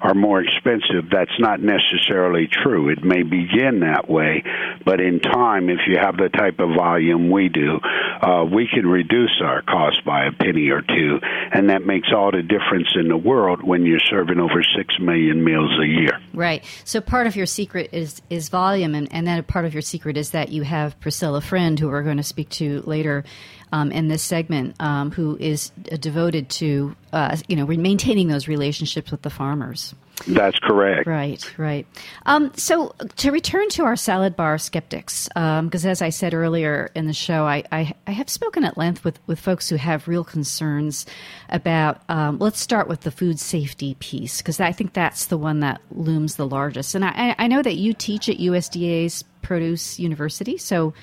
are 0.00 0.14
more 0.14 0.42
expensive, 0.42 1.10
that's 1.10 1.38
not 1.38 1.60
necessarily 1.60 2.48
true. 2.48 2.90
It 2.90 3.02
may 3.02 3.22
begin 3.22 3.80
that 3.80 4.08
way, 4.08 4.44
but 4.84 5.00
in 5.00 5.20
time, 5.20 5.68
if 5.68 5.80
you 5.86 5.96
have 6.00 6.16
the 6.16 6.28
type 6.32 6.58
of 6.58 6.70
volume 6.76 7.30
we 7.30 7.48
do, 7.48 7.78
uh, 8.22 8.44
we 8.44 8.68
can 8.72 8.86
reduce 8.86 9.40
our 9.42 9.62
cost 9.62 10.04
by 10.04 10.26
a 10.26 10.32
penny 10.32 10.68
or 10.70 10.82
two, 10.82 11.20
and 11.52 11.70
that 11.70 11.84
makes 11.84 12.08
all 12.14 12.30
the 12.30 12.42
difference 12.42 12.88
in 12.94 13.08
the 13.08 13.16
world 13.16 13.62
when 13.62 13.84
you're 13.84 14.00
serving 14.00 14.38
over 14.38 14.62
six 14.76 14.94
million 15.00 15.44
meals 15.44 15.70
a 15.80 15.86
year. 15.86 16.20
Right. 16.34 16.64
So 16.84 17.00
part 17.00 17.26
of 17.26 17.36
your 17.36 17.46
secret 17.46 17.90
is 17.92 18.22
is 18.30 18.48
volume, 18.48 18.94
and, 18.94 19.12
and 19.12 19.26
then 19.26 19.38
a 19.38 19.42
part 19.42 19.64
of 19.64 19.74
your 19.74 19.82
secret 19.82 20.16
is 20.16 20.30
that 20.30 20.50
you 20.50 20.62
have 20.62 20.98
Priscilla 21.00 21.40
Friend, 21.40 21.78
who 21.78 21.88
we're 21.88 22.02
going 22.02 22.16
to 22.16 22.22
speak 22.22 22.48
to 22.50 22.82
later 22.82 23.24
um, 23.72 23.90
in 23.90 24.08
this 24.08 24.22
segment, 24.22 24.76
um, 24.80 25.10
who 25.10 25.36
is 25.38 25.70
devoted 26.00 26.48
to 26.50 26.94
uh, 27.12 27.36
you 27.48 27.56
know 27.56 27.66
maintaining 27.66 28.28
those 28.28 28.48
relationships 28.48 29.10
with 29.10 29.22
the 29.22 29.30
farmers. 29.30 29.94
That's 30.26 30.58
correct. 30.58 31.06
Right, 31.06 31.58
right. 31.58 31.86
Um, 32.26 32.52
so 32.54 32.94
to 33.16 33.30
return 33.32 33.68
to 33.70 33.84
our 33.84 33.96
salad 33.96 34.36
bar 34.36 34.58
skeptics, 34.58 35.28
because 35.28 35.84
um, 35.84 35.90
as 35.90 36.02
I 36.02 36.10
said 36.10 36.34
earlier 36.34 36.90
in 36.94 37.06
the 37.06 37.12
show, 37.12 37.44
I, 37.44 37.64
I, 37.72 37.94
I, 38.06 38.12
have 38.12 38.28
spoken 38.28 38.64
at 38.64 38.78
length 38.78 39.04
with, 39.04 39.18
with 39.26 39.40
folks 39.40 39.68
who 39.68 39.76
have 39.76 40.06
real 40.06 40.22
concerns 40.22 41.06
about. 41.48 42.02
Um, 42.08 42.38
let's 42.38 42.60
start 42.60 42.88
with 42.88 43.00
the 43.00 43.10
food 43.10 43.40
safety 43.40 43.96
piece, 43.98 44.38
because 44.38 44.60
I 44.60 44.70
think 44.70 44.92
that's 44.92 45.26
the 45.26 45.38
one 45.38 45.60
that 45.60 45.80
looms 45.90 46.36
the 46.36 46.46
largest. 46.46 46.94
And 46.94 47.04
I, 47.04 47.34
I 47.38 47.48
know 47.48 47.62
that 47.62 47.74
you 47.74 47.92
teach 47.92 48.28
at 48.28 48.36
USDA's 48.36 49.24
Produce 49.42 49.98
University, 49.98 50.56
so 50.56 50.94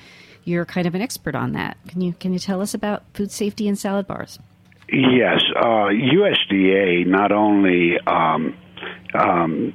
you're 0.45 0.65
kind 0.65 0.87
of 0.87 0.95
an 0.95 1.01
expert 1.01 1.35
on 1.35 1.53
that. 1.53 1.77
Can 1.87 2.01
you 2.01 2.13
can 2.13 2.31
you 2.31 2.39
tell 2.39 2.61
us 2.61 2.73
about 2.73 3.03
food 3.13 3.31
safety 3.31 3.67
and 3.67 3.77
salad 3.77 4.07
bars? 4.07 4.39
Yes, 4.91 5.43
uh, 5.55 5.89
USDA 5.91 7.05
not 7.05 7.31
only 7.31 7.99
um, 8.07 8.57
um, 9.13 9.73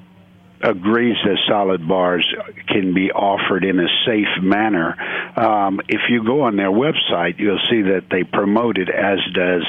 agrees 0.64 1.16
that 1.24 1.38
salad 1.46 1.86
bars 1.86 2.26
can 2.68 2.94
be 2.94 3.10
offered 3.10 3.64
in 3.64 3.78
a 3.78 3.88
safe 4.06 4.42
manner. 4.42 4.96
Um, 5.36 5.80
if 5.88 6.00
you 6.08 6.24
go 6.24 6.42
on 6.42 6.56
their 6.56 6.70
website, 6.70 7.38
you'll 7.38 7.60
see 7.70 7.82
that 7.82 8.06
they 8.10 8.24
promote 8.24 8.78
it, 8.78 8.88
as 8.88 9.18
does 9.34 9.62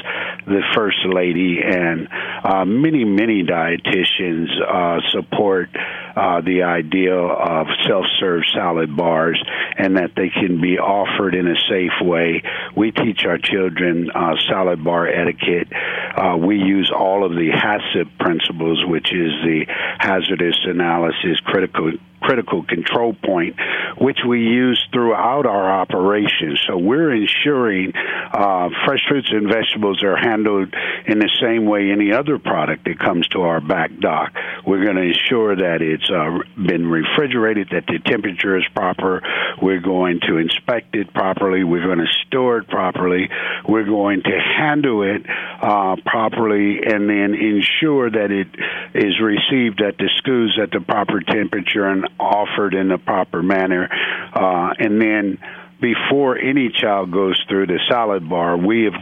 the 0.46 0.62
First 0.74 1.00
Lady, 1.06 1.60
and 1.62 2.08
uh, 2.44 2.64
many, 2.66 3.04
many 3.04 3.44
dietitians 3.44 4.48
uh, 4.62 5.02
support 5.12 5.70
uh, 6.16 6.42
the 6.42 6.64
idea 6.64 7.16
of 7.16 7.68
self-serve 7.88 8.44
salad 8.54 8.96
bars 8.96 9.42
and 9.78 9.98
that 9.98 10.12
they 10.16 10.30
can 10.30 10.62
be 10.62 10.78
offered 10.78 11.36
in 11.36 11.48
a 11.48 11.56
safe 11.70 11.92
way. 12.02 12.42
We 12.76 12.92
teach 12.92 13.26
our 13.26 13.38
children 13.38 14.10
uh, 14.14 14.36
salad 14.48 14.84
bar 14.84 15.08
etiquette. 15.08 15.68
Uh, 16.16 16.38
we 16.38 16.58
use 16.58 16.92
all 16.96 17.26
of 17.26 17.34
the 17.34 17.52
HACCP 17.52 18.18
principles, 18.18 18.84
which 18.86 19.12
is 19.14 19.32
the 19.44 19.66
hazardous 20.00 20.58
analysis, 20.66 21.40
critical 21.44 21.92
critical 22.22 22.64
control 22.64 23.14
point, 23.14 23.56
which 24.00 24.20
we 24.28 24.40
use 24.42 24.84
throughout 24.92 25.46
our 25.46 25.82
operations. 25.82 26.62
So 26.68 26.78
we're 26.78 27.14
ensuring 27.14 27.94
uh, 27.96 28.70
fresh 28.86 29.02
fruits 29.08 29.30
and 29.32 29.48
vegetables 29.48 30.04
are 30.04 30.18
handled 30.18 30.74
in 31.08 31.20
the 31.20 31.30
same 31.42 31.66
way 31.66 31.92
any 31.92 32.12
other 32.12 32.40
product 32.40 32.86
that 32.86 33.00
comes 33.00 33.28
to 33.30 33.42
our 33.42 33.62
back 33.62 33.92
dock. 34.00 34.34
We're 34.66 34.84
going 34.84 34.98
to 34.98 35.04
ensure 35.04 35.56
that 35.56 35.82
it's 35.82 36.10
uh, 36.10 36.40
been 36.62 36.88
refrigerated, 36.88 37.70
that 37.72 37.86
the 37.88 38.00
temperature 38.00 38.58
is 38.58 38.66
proper. 38.76 39.22
We're 39.62 39.82
going 39.82 40.20
to 40.28 40.38
inspect 40.38 40.96
it 40.96 41.14
properly. 41.14 41.64
We're 41.64 41.86
going 41.86 42.00
to 42.00 42.14
store 42.28 42.58
it 42.60 42.68
properly. 42.68 43.30
We're 43.68 43.86
going 43.86 44.24
to 44.24 44.40
handle 44.58 45.04
it 45.04 45.26
uh, 45.62 45.96
properly 46.06 46.80
and 46.86 47.10
then 47.10 47.34
ensure 47.36 48.10
that 48.10 48.32
it 48.32 48.48
is 48.94 49.20
received 49.22 49.82
at 49.82 49.98
the 49.98 50.10
schools 50.18 50.58
at 50.62 50.72
the 50.72 50.80
proper 50.80 51.22
temperature 51.22 51.86
and 51.86 52.05
offered 52.20 52.74
in 52.74 52.92
a 52.92 52.98
proper 52.98 53.42
manner, 53.42 53.90
uh, 54.34 54.74
and 54.80 55.02
then 55.02 55.38
before 55.80 56.38
any 56.38 56.70
child 56.70 57.12
goes 57.12 57.42
through 57.48 57.68
the 57.68 57.80
salad 57.90 58.30
bar, 58.30 58.58
we 58.58 58.86
have 58.86 58.94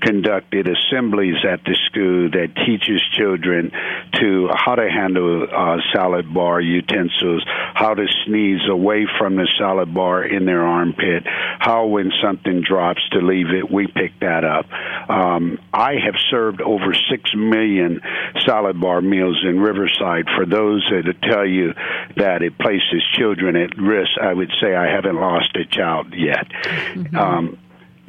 conducted 0.00 0.68
assemblies 0.68 1.36
at 1.48 1.64
the 1.64 1.76
school 1.86 2.30
that 2.30 2.54
teaches 2.66 3.02
children 3.12 3.70
to 4.14 4.48
how 4.52 4.74
to 4.74 4.88
handle 4.90 5.46
uh, 5.50 5.76
salad 5.92 6.32
bar 6.32 6.60
utensils, 6.60 7.44
how 7.74 7.94
to 7.94 8.06
sneeze 8.26 8.68
away 8.68 9.06
from 9.18 9.36
the 9.36 9.48
salad 9.58 9.94
bar 9.94 10.24
in 10.24 10.44
their 10.44 10.62
armpit, 10.62 11.24
how 11.58 11.86
when 11.86 12.10
something 12.22 12.62
drops 12.62 13.00
to 13.12 13.18
leave 13.18 13.50
it, 13.50 13.70
we 13.70 13.86
pick 13.86 14.18
that 14.20 14.44
up. 14.44 14.66
Um, 15.08 15.58
I 15.72 15.94
have 16.04 16.14
served 16.30 16.60
over 16.60 16.94
six 17.10 17.30
million 17.34 18.00
salad 18.44 18.80
bar 18.80 19.00
meals 19.00 19.44
in 19.44 19.60
Riverside. 19.60 20.26
For 20.36 20.46
those 20.46 20.84
that 20.90 21.08
tell 21.22 21.46
you 21.46 21.74
that 22.16 22.42
it 22.42 22.58
places 22.58 23.02
children 23.14 23.56
at 23.56 23.76
risk, 23.78 24.10
I 24.20 24.32
would 24.32 24.50
say 24.60 24.74
I 24.74 24.86
haven't 24.92 25.16
lost 25.16 25.56
a 25.56 25.64
child 25.64 26.07
yet. 26.14 26.48
Mm-hmm. 26.48 27.16
Um, 27.16 27.58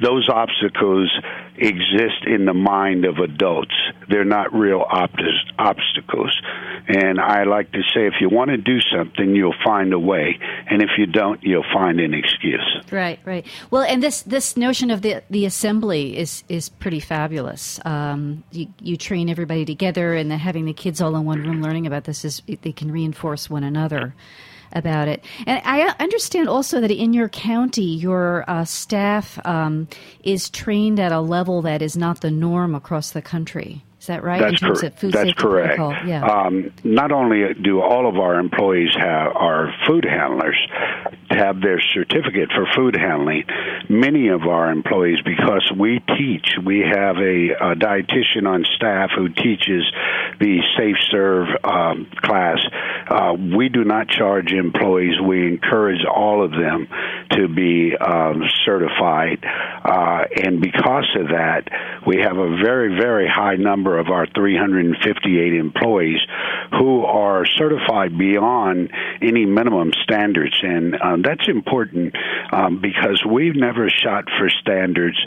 those 0.00 0.28
obstacles 0.32 1.10
exist 1.56 2.24
in 2.26 2.46
the 2.46 2.54
mind 2.54 3.04
of 3.04 3.18
adults. 3.18 3.74
They're 4.08 4.24
not 4.24 4.52
real 4.54 4.82
obstacles. 4.88 6.40
And 6.88 7.20
I 7.20 7.44
like 7.44 7.70
to 7.72 7.82
say 7.94 8.06
if 8.06 8.14
you 8.18 8.30
want 8.30 8.50
to 8.50 8.56
do 8.56 8.80
something, 8.80 9.36
you'll 9.36 9.54
find 9.62 9.92
a 9.92 9.98
way. 9.98 10.38
And 10.70 10.82
if 10.82 10.90
you 10.96 11.04
don't, 11.04 11.42
you'll 11.42 11.66
find 11.72 12.00
an 12.00 12.14
excuse. 12.14 12.78
Right, 12.90 13.20
right. 13.26 13.46
Well, 13.70 13.82
and 13.82 14.02
this, 14.02 14.22
this 14.22 14.56
notion 14.56 14.90
of 14.90 15.02
the, 15.02 15.22
the 15.28 15.44
assembly 15.44 16.16
is, 16.16 16.44
is 16.48 16.70
pretty 16.70 17.00
fabulous. 17.00 17.78
Um, 17.84 18.42
you, 18.52 18.68
you 18.80 18.96
train 18.96 19.28
everybody 19.28 19.66
together, 19.66 20.14
and 20.14 20.32
having 20.32 20.64
the 20.64 20.72
kids 20.72 21.02
all 21.02 21.14
in 21.16 21.26
one 21.26 21.42
room 21.42 21.60
learning 21.60 21.86
about 21.86 22.04
this 22.04 22.24
is 22.24 22.42
they 22.62 22.72
can 22.72 22.90
reinforce 22.90 23.50
one 23.50 23.64
another 23.64 24.14
about 24.72 25.08
it. 25.08 25.24
And 25.46 25.60
I 25.64 25.94
understand 25.98 26.48
also 26.48 26.80
that 26.80 26.90
in 26.90 27.12
your 27.12 27.28
county, 27.28 27.94
your 27.96 28.44
uh, 28.48 28.64
staff 28.64 29.38
um, 29.44 29.88
is 30.22 30.50
trained 30.50 31.00
at 31.00 31.12
a 31.12 31.20
level 31.20 31.62
that 31.62 31.82
is 31.82 31.96
not 31.96 32.20
the 32.20 32.30
norm 32.30 32.74
across 32.74 33.10
the 33.10 33.22
country. 33.22 33.82
Is 34.00 34.06
that 34.06 34.24
right? 34.24 34.40
That's, 34.40 34.60
cor- 34.60 35.10
that's 35.10 35.34
correct. 35.34 35.78
Yeah. 36.06 36.24
Um, 36.24 36.72
not 36.84 37.12
only 37.12 37.52
do 37.52 37.82
all 37.82 38.08
of 38.08 38.16
our 38.16 38.38
employees 38.38 38.94
have 38.96 39.36
are 39.36 39.74
food 39.86 40.06
handlers, 40.06 40.56
have 41.30 41.60
their 41.60 41.80
certificate 41.80 42.50
for 42.52 42.66
food 42.74 42.96
handling. 42.96 43.44
Many 43.88 44.28
of 44.28 44.42
our 44.42 44.70
employees, 44.70 45.20
because 45.24 45.72
we 45.78 46.00
teach, 46.18 46.56
we 46.64 46.80
have 46.80 47.16
a, 47.16 47.50
a 47.50 47.74
dietitian 47.76 48.46
on 48.46 48.64
staff 48.76 49.10
who 49.16 49.28
teaches 49.28 49.84
the 50.40 50.60
Safe 50.76 50.96
Serve 51.10 51.48
um, 51.64 52.10
class. 52.16 52.58
Uh, 53.08 53.34
we 53.34 53.68
do 53.68 53.84
not 53.84 54.08
charge 54.08 54.52
employees. 54.52 55.20
We 55.20 55.46
encourage 55.46 56.04
all 56.04 56.44
of 56.44 56.50
them 56.50 56.88
to 57.32 57.48
be 57.48 57.96
um, 57.96 58.42
certified, 58.64 59.44
uh, 59.44 60.24
and 60.42 60.60
because 60.60 61.08
of 61.16 61.28
that, 61.28 61.68
we 62.06 62.18
have 62.22 62.36
a 62.36 62.56
very, 62.56 62.98
very 62.98 63.28
high 63.28 63.56
number 63.56 63.98
of 63.98 64.08
our 64.08 64.26
358 64.26 65.54
employees 65.54 66.20
who 66.72 67.04
are 67.04 67.44
certified 67.46 68.16
beyond 68.16 68.90
any 69.22 69.44
minimum 69.44 69.92
standards, 70.02 70.58
and 70.62 70.96
that's 71.24 71.48
important 71.48 72.14
um, 72.52 72.80
because 72.80 73.22
we've 73.24 73.56
never 73.56 73.88
shot 73.88 74.24
for 74.38 74.48
standards, 74.48 75.18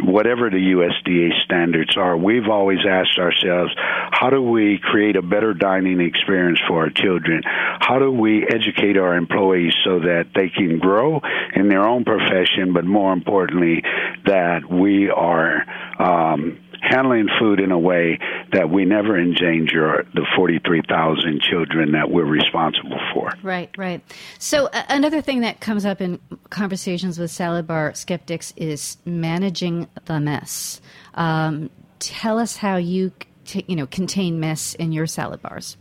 whatever 0.00 0.50
the 0.50 0.56
USDA 0.56 1.44
standards 1.44 1.96
are. 1.96 2.16
We've 2.16 2.48
always 2.48 2.80
asked 2.88 3.18
ourselves, 3.18 3.72
how 4.12 4.30
do 4.30 4.42
we 4.42 4.78
create 4.82 5.16
a 5.16 5.22
better 5.22 5.54
dining 5.54 6.00
experience 6.00 6.60
for 6.66 6.84
our 6.84 6.90
children? 6.90 7.42
How 7.44 7.98
do 7.98 8.10
we 8.10 8.46
educate 8.46 8.96
our 8.96 9.16
employees 9.16 9.74
so 9.84 10.00
that 10.00 10.28
they 10.34 10.48
can 10.48 10.78
grow 10.78 11.20
in 11.54 11.68
their 11.68 11.86
own 11.86 12.04
profession, 12.04 12.72
but 12.72 12.84
more 12.84 13.12
importantly, 13.12 13.82
that 14.26 14.70
we 14.70 15.10
are 15.10 15.64
um, 15.98 16.58
handling 16.84 17.28
food 17.38 17.60
in 17.60 17.70
a 17.70 17.78
way 17.78 18.18
that 18.52 18.70
we 18.70 18.84
never 18.84 19.18
endanger 19.18 20.06
the 20.14 20.26
43,000 20.36 21.40
children 21.40 21.92
that 21.92 22.10
we're 22.10 22.24
responsible 22.24 23.00
for. 23.12 23.32
Right, 23.42 23.70
right. 23.76 24.02
So, 24.38 24.66
uh, 24.66 24.82
another 24.88 25.20
thing 25.20 25.40
that 25.40 25.60
comes 25.60 25.84
up 25.84 26.00
in 26.00 26.20
conversations 26.50 27.18
with 27.18 27.30
salad 27.30 27.66
bar 27.66 27.94
skeptics 27.94 28.52
is 28.56 28.96
managing 29.04 29.88
the 30.04 30.20
mess. 30.20 30.80
Um, 31.14 31.70
tell 31.98 32.38
us 32.38 32.56
how 32.56 32.76
you, 32.76 33.12
t- 33.44 33.64
you 33.66 33.76
know, 33.76 33.86
contain 33.86 34.40
mess 34.40 34.74
in 34.74 34.92
your 34.92 35.06
salad 35.06 35.42
bars. 35.42 35.76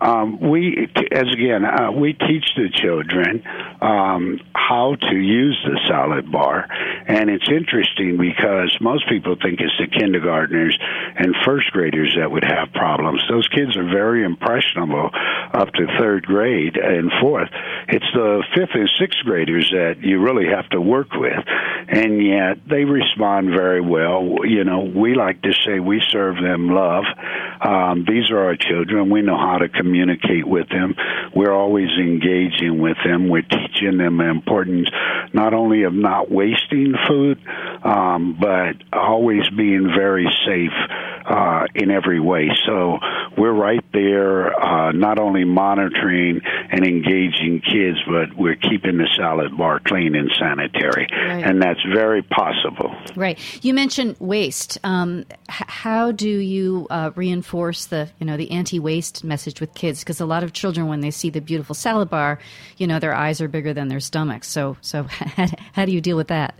Um, 0.00 0.38
we, 0.40 0.88
as 1.10 1.26
again, 1.32 1.64
uh, 1.64 1.90
we 1.90 2.12
teach 2.12 2.54
the 2.56 2.68
children 2.72 3.42
um, 3.80 4.40
how 4.54 4.96
to 4.96 5.16
use 5.16 5.58
the 5.64 5.78
salad 5.88 6.30
bar, 6.30 6.66
and 7.06 7.30
it's 7.30 7.48
interesting 7.48 8.16
because 8.16 8.76
most 8.80 9.08
people 9.08 9.36
think 9.40 9.60
it's 9.60 9.76
the 9.78 9.86
kindergartners 9.86 10.78
and 11.16 11.34
first 11.44 11.70
graders 11.70 12.14
that 12.18 12.30
would 12.30 12.44
have 12.44 12.72
problems. 12.72 13.22
Those 13.28 13.46
kids 13.48 13.76
are 13.76 13.84
very 13.84 14.24
impressionable 14.24 15.10
up 15.54 15.72
to 15.74 15.86
third 15.98 16.26
grade 16.26 16.76
and 16.76 17.10
fourth. 17.20 17.50
It's 17.88 18.10
the 18.12 18.42
fifth 18.54 18.74
and 18.74 18.90
sixth 18.98 19.20
graders 19.24 19.70
that 19.70 20.00
you 20.00 20.20
really 20.20 20.46
have 20.46 20.68
to 20.70 20.80
work 20.80 21.12
with, 21.12 21.44
and 21.88 22.24
yet 22.24 22.58
they 22.68 22.84
respond 22.84 23.50
very 23.50 23.80
well. 23.80 24.38
You 24.44 24.64
know, 24.64 24.80
we 24.80 25.14
like 25.14 25.42
to 25.42 25.52
say 25.64 25.78
we 25.78 26.02
serve 26.10 26.36
them 26.36 26.68
love. 26.68 27.04
Um, 27.60 28.04
these 28.06 28.30
are 28.30 28.38
our 28.38 28.56
children. 28.56 29.10
We 29.10 29.22
know 29.22 29.36
how 29.36 29.58
to 29.58 29.68
communicate 29.68 30.46
with 30.46 30.68
them. 30.68 30.94
We're 31.34 31.52
always 31.52 31.90
engaging 31.98 32.80
with 32.80 32.96
them. 33.04 33.28
We're 33.28 33.42
teaching 33.42 33.98
them 33.98 34.18
the 34.18 34.28
importance 34.28 34.88
not 35.32 35.54
only 35.54 35.82
of 35.82 35.92
not 35.92 36.30
wasting 36.30 36.94
food, 37.06 37.38
um, 37.82 38.38
but 38.40 38.76
always 38.92 39.48
being 39.50 39.92
very 39.96 40.26
safe 40.46 40.72
uh, 41.28 41.66
in 41.74 41.90
every 41.90 42.20
way. 42.20 42.50
So 42.66 42.98
we're 43.36 43.52
right 43.52 43.84
there, 43.92 44.58
uh, 44.58 44.92
not 44.92 45.18
only 45.18 45.44
monitoring 45.44 46.40
and 46.70 46.86
engaging 46.86 47.60
kids, 47.60 47.98
but 48.06 48.34
we're 48.36 48.56
keeping 48.56 48.98
the 48.98 49.08
salad 49.16 49.56
bar 49.56 49.80
clean 49.84 50.14
and 50.14 50.30
sanitary, 50.38 51.06
right. 51.10 51.44
and 51.44 51.62
that's 51.62 51.80
very 51.92 52.22
possible. 52.22 52.94
Right. 53.14 53.38
You 53.62 53.74
mentioned 53.74 54.16
waste. 54.18 54.78
Um, 54.84 55.24
h- 55.50 55.66
how 55.68 56.12
do 56.12 56.28
you 56.28 56.86
uh, 56.90 57.10
reinforce 57.14 57.86
the 57.86 58.08
you 58.18 58.26
know 58.26 58.36
the 58.36 58.50
anti-waste 58.50 59.24
message 59.24 59.60
with 59.60 59.74
kids? 59.74 60.00
Because 60.00 60.20
a 60.20 60.26
lot 60.26 60.42
of 60.42 60.52
children, 60.52 60.88
when 60.88 61.00
they 61.00 61.10
see 61.10 61.30
the 61.30 61.40
beautiful 61.40 61.74
salad 61.74 62.08
bar, 62.08 62.38
you 62.78 62.86
know 62.86 62.98
their 62.98 63.14
eyes 63.14 63.40
are 63.40 63.48
bigger 63.48 63.74
than 63.74 63.88
their 63.88 64.00
stomachs. 64.00 64.48
So 64.48 64.76
so 64.80 65.02
how 65.72 65.84
do 65.84 65.92
you 65.92 66.00
deal 66.00 66.16
with 66.16 66.28
that? 66.28 66.54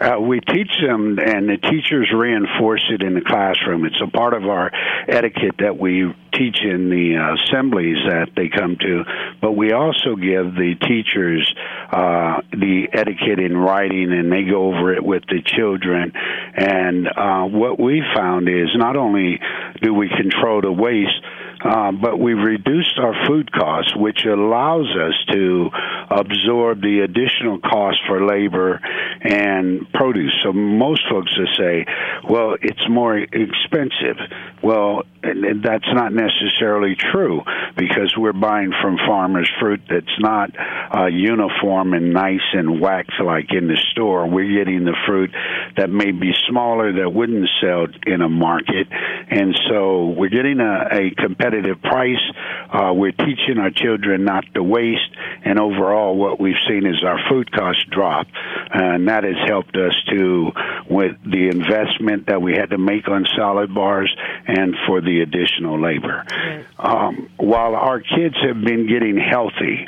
Uh, 0.00 0.18
we 0.18 0.40
teach 0.40 0.70
them, 0.80 1.18
and 1.18 1.48
the 1.48 1.58
teachers 1.58 2.10
reinforce 2.12 2.82
it 2.90 3.02
in 3.02 3.14
the 3.14 3.20
classroom. 3.20 3.84
It's 3.84 4.00
a 4.02 4.10
part 4.10 4.34
of 4.34 4.44
our 4.44 4.70
etiquette 5.06 5.56
that 5.58 5.78
we 5.78 6.12
teach 6.32 6.58
in 6.62 6.88
the 6.88 7.16
uh, 7.16 7.34
assemblies 7.34 7.98
that 8.08 8.30
they 8.34 8.48
come 8.48 8.76
to, 8.80 9.04
but 9.40 9.52
we 9.52 9.72
also 9.72 10.16
give 10.16 10.54
the 10.54 10.74
teachers 10.80 11.54
uh, 11.92 12.40
the 12.50 12.88
etiquette 12.92 13.38
in 13.38 13.56
writing, 13.56 14.12
and 14.12 14.32
they 14.32 14.44
go 14.44 14.74
over 14.74 14.94
it 14.94 15.04
with 15.04 15.24
the 15.28 15.42
children. 15.44 16.12
And 16.54 17.06
uh, 17.06 17.44
what 17.44 17.78
we 17.78 18.02
found 18.14 18.48
is 18.48 18.70
not 18.74 18.96
only 18.96 19.40
do 19.82 19.92
we 19.92 20.08
control 20.08 20.62
the 20.62 20.72
waste, 20.72 21.20
uh, 21.64 21.92
but 21.92 22.18
we've 22.18 22.38
reduced 22.38 22.98
our 22.98 23.14
food 23.26 23.52
costs, 23.52 23.94
which 23.96 24.24
allows 24.24 24.86
us 24.96 25.14
to 25.32 25.70
absorb 26.10 26.80
the 26.80 27.00
additional 27.00 27.58
cost 27.58 27.98
for 28.06 28.26
labor 28.26 28.80
and 29.20 29.90
produce. 29.92 30.32
So 30.42 30.52
most 30.52 31.02
folks 31.10 31.36
will 31.38 31.54
say, 31.56 31.86
well, 32.28 32.56
it's 32.60 32.88
more 32.88 33.16
expensive. 33.16 34.16
Well, 34.62 35.02
that's 35.22 35.86
not 35.94 36.12
necessarily 36.12 36.96
true 36.96 37.42
because 37.76 38.14
we're 38.16 38.32
buying 38.32 38.72
from 38.82 38.96
farmers 39.06 39.48
fruit 39.60 39.80
that's 39.88 40.18
not 40.18 40.50
uh, 40.94 41.06
uniform 41.06 41.94
and 41.94 42.12
nice 42.12 42.40
and 42.52 42.80
waxed 42.80 43.20
like 43.24 43.52
in 43.52 43.68
the 43.68 43.78
store. 43.92 44.28
We're 44.28 44.64
getting 44.64 44.84
the 44.84 44.96
fruit 45.06 45.30
that 45.76 45.90
may 45.90 46.10
be 46.10 46.32
smaller 46.48 46.92
that 46.94 47.12
wouldn't 47.12 47.48
sell 47.60 47.86
in 48.06 48.20
a 48.20 48.28
market, 48.28 48.88
and 48.90 49.54
so 49.68 50.08
we're 50.08 50.28
getting 50.28 50.60
a, 50.60 50.88
a 50.90 51.10
competitive 51.14 51.80
price. 51.82 52.22
Uh, 52.72 52.92
we're 52.92 53.12
teaching 53.12 53.58
our 53.58 53.70
children 53.70 54.24
not 54.24 54.44
to 54.54 54.62
waste, 54.62 55.10
and 55.44 55.60
overall, 55.60 56.16
what 56.16 56.40
we've 56.40 56.60
seen 56.68 56.84
is 56.86 57.04
our 57.04 57.20
food 57.30 57.52
costs 57.52 57.84
drop, 57.90 58.26
and 58.72 59.08
that 59.08 59.22
has 59.22 59.36
helped 59.46 59.76
us 59.76 59.94
to 60.10 60.50
with 60.90 61.16
the 61.24 61.48
investment 61.48 62.26
that 62.26 62.42
we 62.42 62.52
had 62.52 62.70
to 62.70 62.78
make 62.78 63.08
on 63.08 63.24
salad 63.36 63.72
bars 63.72 64.14
and 64.46 64.74
for 64.86 65.00
the 65.00 65.11
additional 65.20 65.80
labor. 65.80 66.24
Right. 66.30 66.64
Um, 66.78 67.28
while 67.36 67.74
our 67.74 68.00
kids 68.00 68.36
have 68.42 68.60
been 68.62 68.88
getting 68.88 69.16
healthy, 69.16 69.86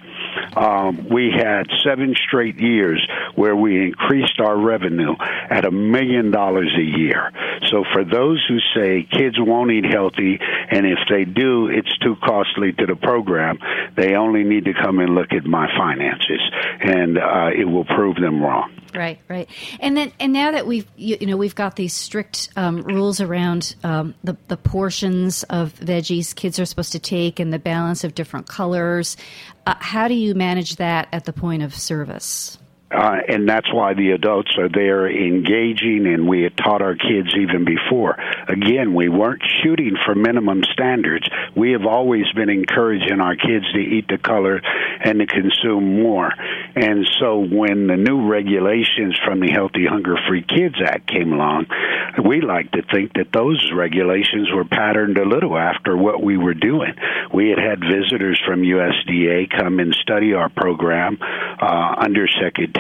um, 0.57 1.09
we 1.09 1.31
had 1.31 1.69
seven 1.85 2.15
straight 2.27 2.59
years 2.59 3.07
where 3.35 3.57
we 3.57 3.83
increased 3.83 4.41
our 4.41 4.57
revenue 4.57 5.15
at 5.51 5.65
a 5.65 5.71
million 5.71 6.31
dollars 6.31 6.73
a 6.77 6.83
year. 6.83 7.33
So 7.71 7.85
for 7.93 8.05
those 8.05 8.45
who 8.49 8.59
say 8.75 9.07
kids 9.11 9.37
won't 9.39 9.71
eat 9.71 9.85
healthy, 9.85 10.39
and 10.71 10.87
if 10.87 10.99
they 11.09 11.25
do, 11.25 11.69
it's 11.69 11.97
too 11.99 12.17
costly 12.23 12.73
to 12.73 12.87
the 12.87 12.97
program, 12.97 13.59
they 13.97 14.15
only 14.15 14.45
need 14.45 14.65
to 14.67 14.75
come 14.75 14.99
and 14.99 15.15
look 15.15 15.33
at 15.33 15.45
my 15.45 15.69
finances, 15.77 16.41
and 16.81 17.19
uh, 17.19 17.51
it 17.57 17.65
will 17.65 17.85
prove 17.85 18.17
them 18.17 18.43
wrong. 18.43 18.73
Right, 18.95 19.19
right, 19.29 19.49
and 19.81 19.97
then 19.97 20.13
and 20.21 20.33
now 20.33 20.53
that 20.53 20.69
we've 20.69 20.87
you, 20.97 21.17
you 21.21 21.27
know 21.27 21.37
we've 21.37 21.55
got 21.55 21.75
these 21.75 21.93
strict 21.93 22.51
um, 22.55 22.83
rules 22.83 23.21
around 23.21 23.75
um, 23.83 24.15
the 24.23 24.37
the 24.47 24.57
portions 24.57 25.43
of 25.45 25.75
veggies 25.75 26.33
kids 26.33 26.61
are 26.61 26.65
supposed 26.65 26.93
to 26.93 27.01
take 27.01 27.41
and 27.41 27.53
the 27.53 27.59
balance 27.59 28.05
of 28.05 28.15
different 28.15 28.47
colors. 28.47 29.17
Uh, 29.67 29.75
how 29.79 30.09
do 30.09 30.15
you 30.15 30.35
manage 30.35 30.77
that 30.77 31.09
at 31.13 31.25
the 31.25 31.33
point 31.33 31.63
of 31.63 31.75
service? 31.75 32.59
Uh, 32.95 33.17
and 33.29 33.49
that's 33.49 33.73
why 33.73 33.95
the 33.95 34.13
adults 34.13 34.57
are 34.59 34.69
there 34.69 35.11
engaging, 35.11 36.07
and 36.07 36.29
we 36.29 36.43
had 36.43 36.57
taught 36.57 36.83
our 36.83 36.95
kids 36.95 37.35
even 37.37 37.65
before. 37.65 38.17
Again, 38.49 38.95
we 38.95 39.09
weren't 39.09 39.43
shooting 39.63 39.97
for 40.05 40.15
minimum 40.15 40.63
standards. 40.73 41.29
We 41.57 41.73
have 41.73 41.87
always 41.87 42.31
been 42.35 42.51
encouraging 42.51 43.21
our 43.21 43.37
kids 43.37 43.71
to 43.73 43.81
eat 43.81 44.07
the 44.09 44.19
color 44.19 44.61
and 45.05 45.19
to 45.19 45.27
consume 45.27 46.03
more. 46.03 46.31
And 46.77 47.07
so 47.21 47.39
when 47.39 47.87
the 47.87 47.97
new 47.97 48.29
regulations 48.29 49.19
from 49.25 49.41
the 49.41 49.51
Healthy 49.51 49.87
Hunger 49.87 50.17
Free 50.29 50.43
Kids 50.43 50.77
Act 50.85 51.09
came 51.09 51.33
along, 51.33 51.67
we 52.25 52.41
like 52.41 52.71
to 52.73 52.83
think 52.93 53.15
that 53.15 53.33
those 53.33 53.73
regulations 53.75 54.49
were 54.53 54.65
patterned 54.65 55.19
a 55.19 55.25
little 55.25 55.57
after 55.57 55.97
what 55.97 56.23
we 56.23 56.37
were 56.37 56.55
doing. 56.55 56.95
We 57.33 57.51
had 57.51 57.59
had 57.59 57.81
visitors 57.81 58.41
from 58.47 58.63
USDA 58.63 59.51
come 59.51 59.81
and 59.81 59.95
study 59.95 60.35
our 60.35 60.49
program. 60.49 61.19
Uh, 61.21 61.95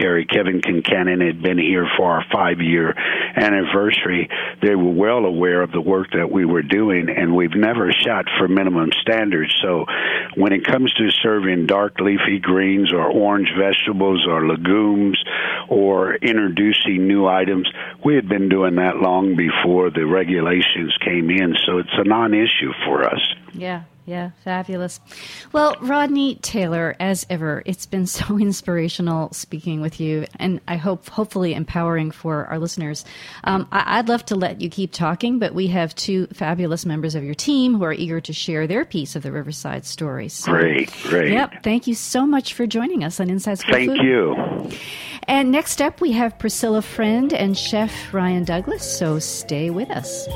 Undersecretary 0.05 0.27
Kevin 0.27 0.61
Concannon 0.61 1.25
had 1.25 1.43
been 1.43 1.59
here 1.59 1.87
for 1.97 2.11
our 2.11 2.25
five 2.33 2.61
year 2.61 2.95
anniversary. 3.37 4.29
They 4.61 4.75
were 4.75 4.93
well 4.93 5.25
aware 5.25 5.63
of 5.63 5.73
the 5.73 5.81
work 5.81 6.09
that 6.13 6.31
we 6.31 6.45
were 6.45 6.63
doing, 6.63 7.09
and 7.09 7.35
we've 7.35 7.55
never 7.55 7.91
shot 7.93 8.27
for 8.39 8.49
minimum 8.49 8.91
standards. 9.01 9.55
So 9.63 9.87
when 10.37 10.53
it 10.53 10.65
comes 10.65 10.93
to 10.95 11.11
serving 11.23 11.67
dark 11.67 12.01
leafy 12.01 12.39
greens 12.41 12.93
or 12.93 13.11
orange 13.11 13.49
vegetables 13.59 14.27
or 14.27 14.47
legumes 14.47 15.23
or 15.69 16.15
introducing 16.17 17.07
new 17.07 17.27
items, 17.27 17.69
we 18.05 18.15
had 18.15 18.29
been 18.29 18.49
doing 18.49 18.77
that 18.77 18.97
long 18.97 19.37
before 19.37 19.91
the 19.91 20.05
regulations 20.05 20.97
came 21.05 21.31
in. 21.31 21.57
So 21.65 21.79
it's 21.79 21.97
a 21.97 22.05
non 22.05 22.35
issue 22.35 22.73
for 22.85 23.05
us. 23.05 23.35
Yeah, 23.55 23.85
yeah, 24.07 24.31
fabulous. 24.45 25.01
Well, 25.53 25.77
Rodney 25.81 26.37
Taylor, 26.37 26.95
as 27.01 27.27
ever, 27.31 27.63
it's 27.67 27.87
been 27.87 28.07
so 28.19 28.39
inspirational 28.39 29.33
speaking 29.33 29.81
with 29.81 30.01
you, 30.01 30.27
and 30.39 30.61
I 30.69 30.77
hope 30.77 31.09
hopefully 31.09 31.55
empowering 31.55 32.11
for 32.11 32.47
our 32.47 32.59
listeners. 32.59 33.05
Um, 33.45 33.67
I- 33.73 33.97
would 34.01 34.09
love 34.09 34.25
to 34.27 34.35
let 34.37 34.61
you 34.61 34.69
keep 34.69 34.93
talking, 34.93 35.39
but 35.39 35.55
we 35.55 35.69
have 35.69 35.95
two 35.95 36.27
fabulous 36.29 36.85
members 36.85 37.15
of 37.15 37.25
your 37.25 37.35
team 37.35 37.75
who 37.75 37.85
are 37.85 37.93
eager 37.93 38.21
to 38.21 38.33
share 38.33 38.67
their 38.67 38.85
piece 38.85 39.17
of 39.17 39.23
the 39.23 39.33
Riverside 39.33 39.85
story. 39.87 40.29
So, 40.29 40.53
great, 40.53 40.93
great. 41.05 41.33
Yep. 41.33 41.63
Thank 41.63 41.87
you 41.87 41.95
so 41.95 42.27
much 42.27 42.55
for 42.55 42.67
joining 42.67 43.05
us 43.05 43.21
on 43.21 43.31
Inside 43.31 43.59
School 43.61 43.75
Thank 43.75 43.91
Food. 43.91 44.03
you. 44.03 44.71
And 45.27 45.51
next 45.51 45.81
up, 45.81 46.01
we 46.03 46.13
have 46.13 46.39
Priscilla 46.39 46.83
Friend 46.83 47.33
and 47.33 47.57
Chef 47.57 48.13
Ryan 48.13 48.45
Douglas. 48.45 48.99
So 48.99 49.19
stay 49.19 49.71
with 49.71 49.89
us. 49.91 50.29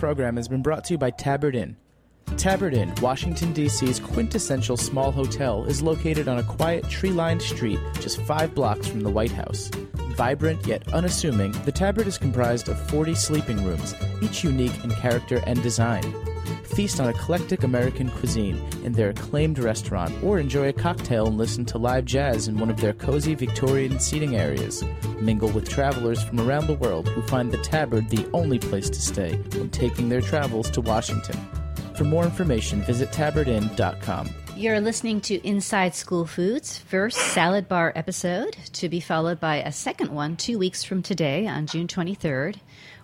Program 0.00 0.36
has 0.36 0.48
been 0.48 0.62
brought 0.62 0.82
to 0.82 0.94
you 0.94 0.98
by 0.98 1.10
Tabard 1.10 1.54
Inn. 1.54 1.76
Tabard 2.38 2.72
Inn, 2.72 2.90
Washington, 3.02 3.52
D.C.'s 3.52 4.00
quintessential 4.00 4.78
small 4.78 5.12
hotel, 5.12 5.66
is 5.66 5.82
located 5.82 6.26
on 6.26 6.38
a 6.38 6.42
quiet, 6.42 6.88
tree 6.88 7.10
lined 7.10 7.42
street 7.42 7.78
just 8.00 8.18
five 8.22 8.54
blocks 8.54 8.88
from 8.88 9.00
the 9.00 9.10
White 9.10 9.30
House. 9.30 9.70
Vibrant 10.16 10.66
yet 10.66 10.90
unassuming, 10.94 11.52
the 11.66 11.72
Tabard 11.72 12.06
is 12.06 12.16
comprised 12.16 12.70
of 12.70 12.80
40 12.88 13.14
sleeping 13.14 13.62
rooms, 13.62 13.94
each 14.22 14.42
unique 14.42 14.82
in 14.84 14.90
character 14.90 15.42
and 15.46 15.62
design. 15.62 16.02
Feast 16.80 16.98
on 16.98 17.10
eclectic 17.10 17.62
American 17.62 18.08
cuisine 18.08 18.56
in 18.84 18.92
their 18.94 19.10
acclaimed 19.10 19.58
restaurant, 19.58 20.10
or 20.24 20.38
enjoy 20.38 20.66
a 20.66 20.72
cocktail 20.72 21.26
and 21.26 21.36
listen 21.36 21.62
to 21.62 21.76
live 21.76 22.06
jazz 22.06 22.48
in 22.48 22.56
one 22.56 22.70
of 22.70 22.80
their 22.80 22.94
cozy 22.94 23.34
Victorian 23.34 24.00
seating 24.00 24.34
areas. 24.34 24.82
Mingle 25.20 25.50
with 25.50 25.68
travelers 25.68 26.22
from 26.22 26.40
around 26.40 26.68
the 26.68 26.80
world 26.80 27.06
who 27.10 27.20
find 27.26 27.52
the 27.52 27.58
Tabard 27.58 28.08
the 28.08 28.26
only 28.32 28.58
place 28.58 28.88
to 28.88 28.98
stay 28.98 29.36
when 29.58 29.68
taking 29.68 30.08
their 30.08 30.22
travels 30.22 30.70
to 30.70 30.80
Washington. 30.80 31.36
For 31.96 32.04
more 32.04 32.24
information, 32.24 32.80
visit 32.80 33.10
tabardinn.com. 33.10 34.30
You're 34.56 34.80
listening 34.80 35.20
to 35.22 35.46
Inside 35.46 35.94
School 35.94 36.24
Foods, 36.24 36.78
first 36.78 37.18
salad 37.18 37.68
bar 37.68 37.92
episode, 37.94 38.56
to 38.72 38.88
be 38.88 39.00
followed 39.00 39.38
by 39.38 39.56
a 39.56 39.70
second 39.70 40.12
one 40.12 40.36
two 40.36 40.58
weeks 40.58 40.82
from 40.82 41.02
today 41.02 41.46
on 41.46 41.66
June 41.66 41.88
23rd. 41.88 42.56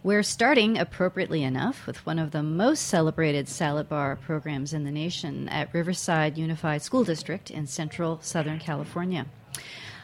We're 0.07 0.23
starting, 0.23 0.79
appropriately 0.79 1.42
enough, 1.42 1.85
with 1.85 2.07
one 2.07 2.21
of 2.21 2.31
the 2.31 2.45
most 2.45 2.83
celebrated 2.83 3.49
salad 3.49 3.88
bar 3.88 4.14
programs 4.14 4.73
in 4.73 4.85
the 4.85 4.92
nation 4.92 5.49
at 5.49 5.75
Riverside 5.75 6.38
Unified 6.38 6.83
School 6.83 7.03
District 7.03 7.51
in 7.51 7.66
central 7.66 8.21
Southern 8.23 8.61
California. 8.61 9.27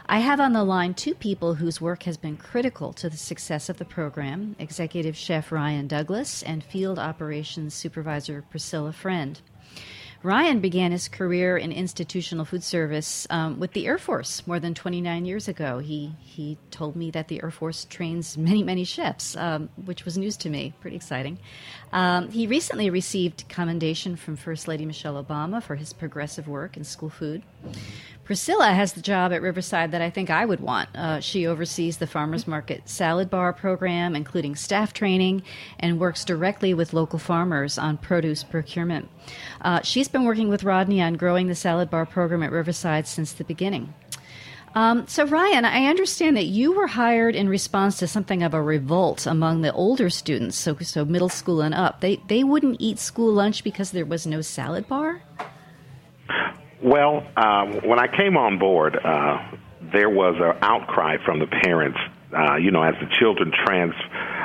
I 0.07 0.19
have 0.19 0.41
on 0.41 0.55
the 0.55 0.65
line 0.65 0.95
two 0.95 1.15
people 1.15 1.55
whose 1.55 1.81
work 1.81 2.03
has 2.03 2.17
been 2.17 2.37
critical 2.37 2.93
to 2.95 3.09
the 3.09 3.17
success 3.17 3.69
of 3.69 3.79
the 3.79 3.85
program 3.85 4.57
Executive 4.59 5.17
Chef 5.17 5.53
Ryan 5.53 5.87
Douglas 5.87 6.43
and 6.43 6.65
Field 6.65 6.99
Operations 6.99 7.73
Supervisor 7.73 8.43
Priscilla 8.51 8.93
Friend. 8.93 9.41
Ryan 10.23 10.61
began 10.61 10.93
his 10.93 11.09
career 11.09 11.57
in 11.57 11.73
institutional 11.73 12.45
food 12.45 12.63
service 12.63 13.27
um, 13.29 13.59
with 13.59 13.73
the 13.73 13.87
Air 13.87 13.99
Force 13.99 14.47
more 14.47 14.61
than 14.61 14.73
29 14.73 15.25
years 15.25 15.49
ago. 15.49 15.79
He 15.79 16.15
he 16.21 16.59
told 16.71 16.95
me 16.95 17.11
that 17.11 17.27
the 17.27 17.43
Air 17.43 17.51
Force 17.51 17.85
trains 17.87 18.39
many 18.39 18.63
many 18.63 18.85
chefs, 18.85 19.37
um, 19.37 19.69
which 19.85 20.05
was 20.05 20.17
news 20.17 20.37
to 20.39 20.51
me. 20.51 20.75
Pretty 20.81 20.97
exciting. 20.97 21.39
Um, 21.93 22.31
he 22.31 22.47
recently 22.47 22.89
received 22.89 23.49
commendation 23.49 24.15
from 24.15 24.37
First 24.37 24.69
Lady 24.69 24.87
Michelle 24.87 25.23
Obama 25.23 25.61
for 25.61 25.75
his 25.75 25.93
progressive 25.93 26.47
work 26.47 26.77
in 26.77 26.85
school 26.85 27.11
food. 27.11 27.43
Priscilla 28.25 28.73
has 28.73 28.93
the 28.93 29.03
job 29.03 29.33
at 29.33 29.43
Riverside 29.43 29.91
that 29.91 30.01
I 30.01 30.09
think 30.09 30.31
I 30.31 30.45
would 30.45 30.61
want. 30.61 30.89
Uh, 30.95 31.19
she 31.19 31.47
oversees 31.47 31.97
the 31.97 32.07
Farmers 32.07 32.47
Market 32.47 32.89
Salad 32.89 33.29
Bar 33.29 33.53
program, 33.53 34.15
including 34.15 34.55
staff 34.55 34.93
training, 34.93 35.43
and 35.81 35.99
works 35.99 36.25
directly 36.25 36.73
with 36.73 36.93
local 36.93 37.19
farmers 37.19 37.79
on 37.79 37.99
produce 37.99 38.45
procurement. 38.45 39.09
Uh, 39.61 39.83
she's 39.83 40.07
been 40.07 40.25
working 40.25 40.49
with 40.49 40.63
Rodney 40.63 41.03
on 41.03 41.15
growing 41.15 41.49
the 41.49 41.55
Salad 41.57 41.91
Bar 41.91 42.07
program 42.07 42.45
at 42.45 42.53
Riverside 42.53 43.09
since 43.09 43.33
the 43.33 43.45
beginning. 43.45 43.93
Um, 44.75 45.07
so, 45.07 45.27
Ryan, 45.27 45.65
I 45.65 45.87
understand 45.87 46.37
that 46.37 46.47
you 46.47 46.73
were 46.73 46.87
hired 46.87 47.35
in 47.35 47.49
response 47.49 47.99
to 47.99 48.07
something 48.07 48.43
of 48.43 48.55
a 48.55 48.63
revolt 48.63 49.27
among 49.27 49.61
the 49.61 49.73
older 49.73 50.09
students, 50.09 50.57
so, 50.57 50.77
so 50.79 51.05
middle 51.05 51.29
school 51.29 51.61
and 51.61 51.75
up. 51.75 52.01
They, 52.01 52.23
they 52.29 52.43
wouldn't 52.43 52.81
eat 52.81 52.99
school 52.99 53.33
lunch 53.33 53.65
because 53.65 53.91
there 53.91 54.07
was 54.07 54.27
no 54.27 54.41
salad 54.41 54.89
bar? 54.89 55.23
Well, 56.83 57.25
um, 57.37 57.75
when 57.87 58.01
I 58.01 58.09
came 58.09 58.37
on 58.37 58.59
board, 58.59 58.97
uh, 58.97 59.39
there 59.93 60.11
was 60.11 60.35
an 60.41 60.59
outcry 60.63 61.19
from 61.25 61.39
the 61.39 61.47
parents. 61.47 61.99
Uh, 62.35 62.57
you 62.57 62.71
know, 62.71 62.83
as 62.83 62.95
the 62.99 63.07
children 63.21 63.53
trans 63.53 63.93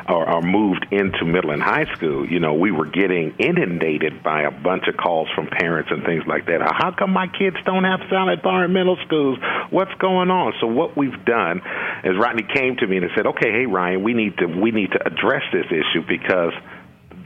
or, 0.09 0.29
or 0.29 0.41
moved 0.41 0.85
into 0.91 1.23
middle 1.23 1.51
and 1.51 1.63
high 1.63 1.85
school, 1.95 2.27
you 2.29 2.37
know, 2.37 2.53
we 2.53 2.69
were 2.69 2.85
getting 2.85 3.33
inundated 3.39 4.21
by 4.21 4.41
a 4.41 4.51
bunch 4.51 4.83
of 4.89 4.97
calls 4.97 5.29
from 5.33 5.47
parents 5.47 5.89
and 5.89 6.03
things 6.03 6.23
like 6.27 6.45
that. 6.47 6.59
How 6.61 6.91
come 6.91 7.11
my 7.11 7.27
kids 7.27 7.55
don't 7.65 7.85
have 7.85 8.01
salad 8.09 8.41
bar 8.41 8.65
in 8.65 8.73
middle 8.73 8.97
schools? 9.05 9.39
What's 9.69 9.93
going 9.95 10.29
on? 10.29 10.53
So 10.59 10.67
what 10.67 10.97
we've 10.97 11.23
done 11.25 11.61
is 12.03 12.17
Rodney 12.19 12.43
came 12.43 12.75
to 12.75 12.85
me 12.85 12.97
and 12.97 13.09
said, 13.15 13.25
"Okay, 13.25 13.51
hey 13.51 13.65
Ryan, 13.65 14.03
we 14.03 14.13
need 14.13 14.37
to 14.39 14.47
we 14.47 14.71
need 14.71 14.91
to 14.91 15.07
address 15.07 15.43
this 15.51 15.65
issue 15.71 16.05
because." 16.07 16.53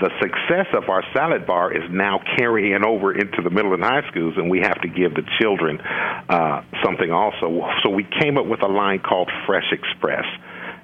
The 0.01 0.09
success 0.19 0.65
of 0.73 0.89
our 0.89 1.03
salad 1.13 1.45
bar 1.45 1.71
is 1.71 1.83
now 1.91 2.19
carrying 2.37 2.83
over 2.83 3.13
into 3.13 3.41
the 3.43 3.51
middle 3.51 3.73
and 3.73 3.83
high 3.83 4.01
schools, 4.09 4.33
and 4.35 4.49
we 4.49 4.59
have 4.59 4.81
to 4.81 4.87
give 4.87 5.13
the 5.13 5.23
children 5.39 5.79
uh, 5.79 6.63
something 6.83 7.11
also. 7.11 7.61
So 7.83 7.89
we 7.91 8.03
came 8.19 8.37
up 8.37 8.47
with 8.47 8.63
a 8.63 8.67
line 8.67 8.99
called 8.99 9.29
Fresh 9.45 9.71
Express, 9.71 10.25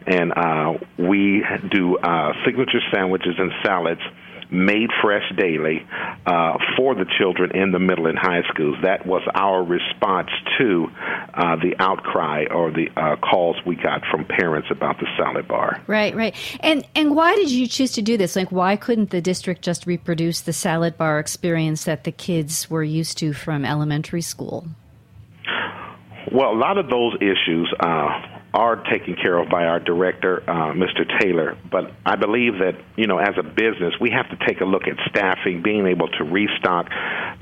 and 0.06 0.32
uh, 0.32 0.74
we 0.98 1.44
do 1.72 1.98
uh, 1.98 2.34
signature 2.46 2.80
sandwiches 2.94 3.34
and 3.38 3.52
salads 3.66 4.02
made 4.50 4.90
fresh 5.02 5.24
daily 5.36 5.86
uh, 6.26 6.58
for 6.76 6.96
the 6.96 7.06
children 7.18 7.52
in 7.56 7.72
the 7.72 7.80
middle 7.80 8.08
and 8.08 8.18
high 8.18 8.42
schools. 8.54 8.78
That 8.84 9.06
was 9.06 9.22
our 9.34 9.64
response 9.64 10.30
to 10.58 10.88
uh, 11.34 11.56
the 11.58 11.76
outcry 11.80 12.46
or 12.50 12.72
the 12.72 12.90
uh, 12.96 13.16
calls 13.18 13.58
we 13.66 13.76
got 13.76 14.04
from 14.10 14.26
parents 14.26 14.70
about 14.72 15.00
the 15.00 15.08
salad 15.18 15.48
bar. 15.48 15.82
Right, 15.88 16.16
right. 16.16 16.36
And 16.62 16.88
and 16.96 17.16
why 17.16 17.36
did 17.36 17.52
you 17.52 17.68
choose 17.68 17.92
to 17.94 18.02
do 18.02 18.18
this? 18.18 18.36
Like, 18.36 18.52
why 18.52 18.76
couldn't 18.76 19.10
the 19.10 19.22
district 19.22 19.62
just 19.62 19.86
reproduce 19.86 20.42
the 20.42 20.54
salad 20.54 20.98
bar 20.98 21.20
experience 21.20 21.84
that 21.86 22.04
the 22.04 22.12
kids 22.12 22.70
were 22.70 22.84
used 22.84 23.18
to 23.20 23.34
from 23.34 23.66
elementary 23.66 24.22
school? 24.22 24.68
Well, 26.32 26.52
a 26.52 26.60
lot 26.60 26.78
of 26.78 26.90
those 26.90 27.16
issues 27.22 27.74
uh, 27.80 28.37
are 28.54 28.84
taken 28.90 29.16
care 29.16 29.38
of 29.38 29.50
by 29.50 29.66
our 29.66 29.80
director, 29.80 30.42
uh, 30.48 30.74
Mr. 30.74 31.04
Taylor. 31.20 31.58
But 31.70 31.92
I 32.06 32.16
believe 32.16 32.60
that, 32.60 32.76
you 32.96 33.06
know, 33.06 33.18
as 33.18 33.36
a 33.38 33.44
business, 33.44 33.94
we 34.00 34.10
have 34.12 34.30
to 34.30 34.46
take 34.48 34.62
a 34.62 34.66
look 34.66 34.84
at 34.88 34.96
staffing, 35.10 35.62
being 35.62 35.86
able 35.86 36.08
to 36.08 36.24
restock 36.24 36.90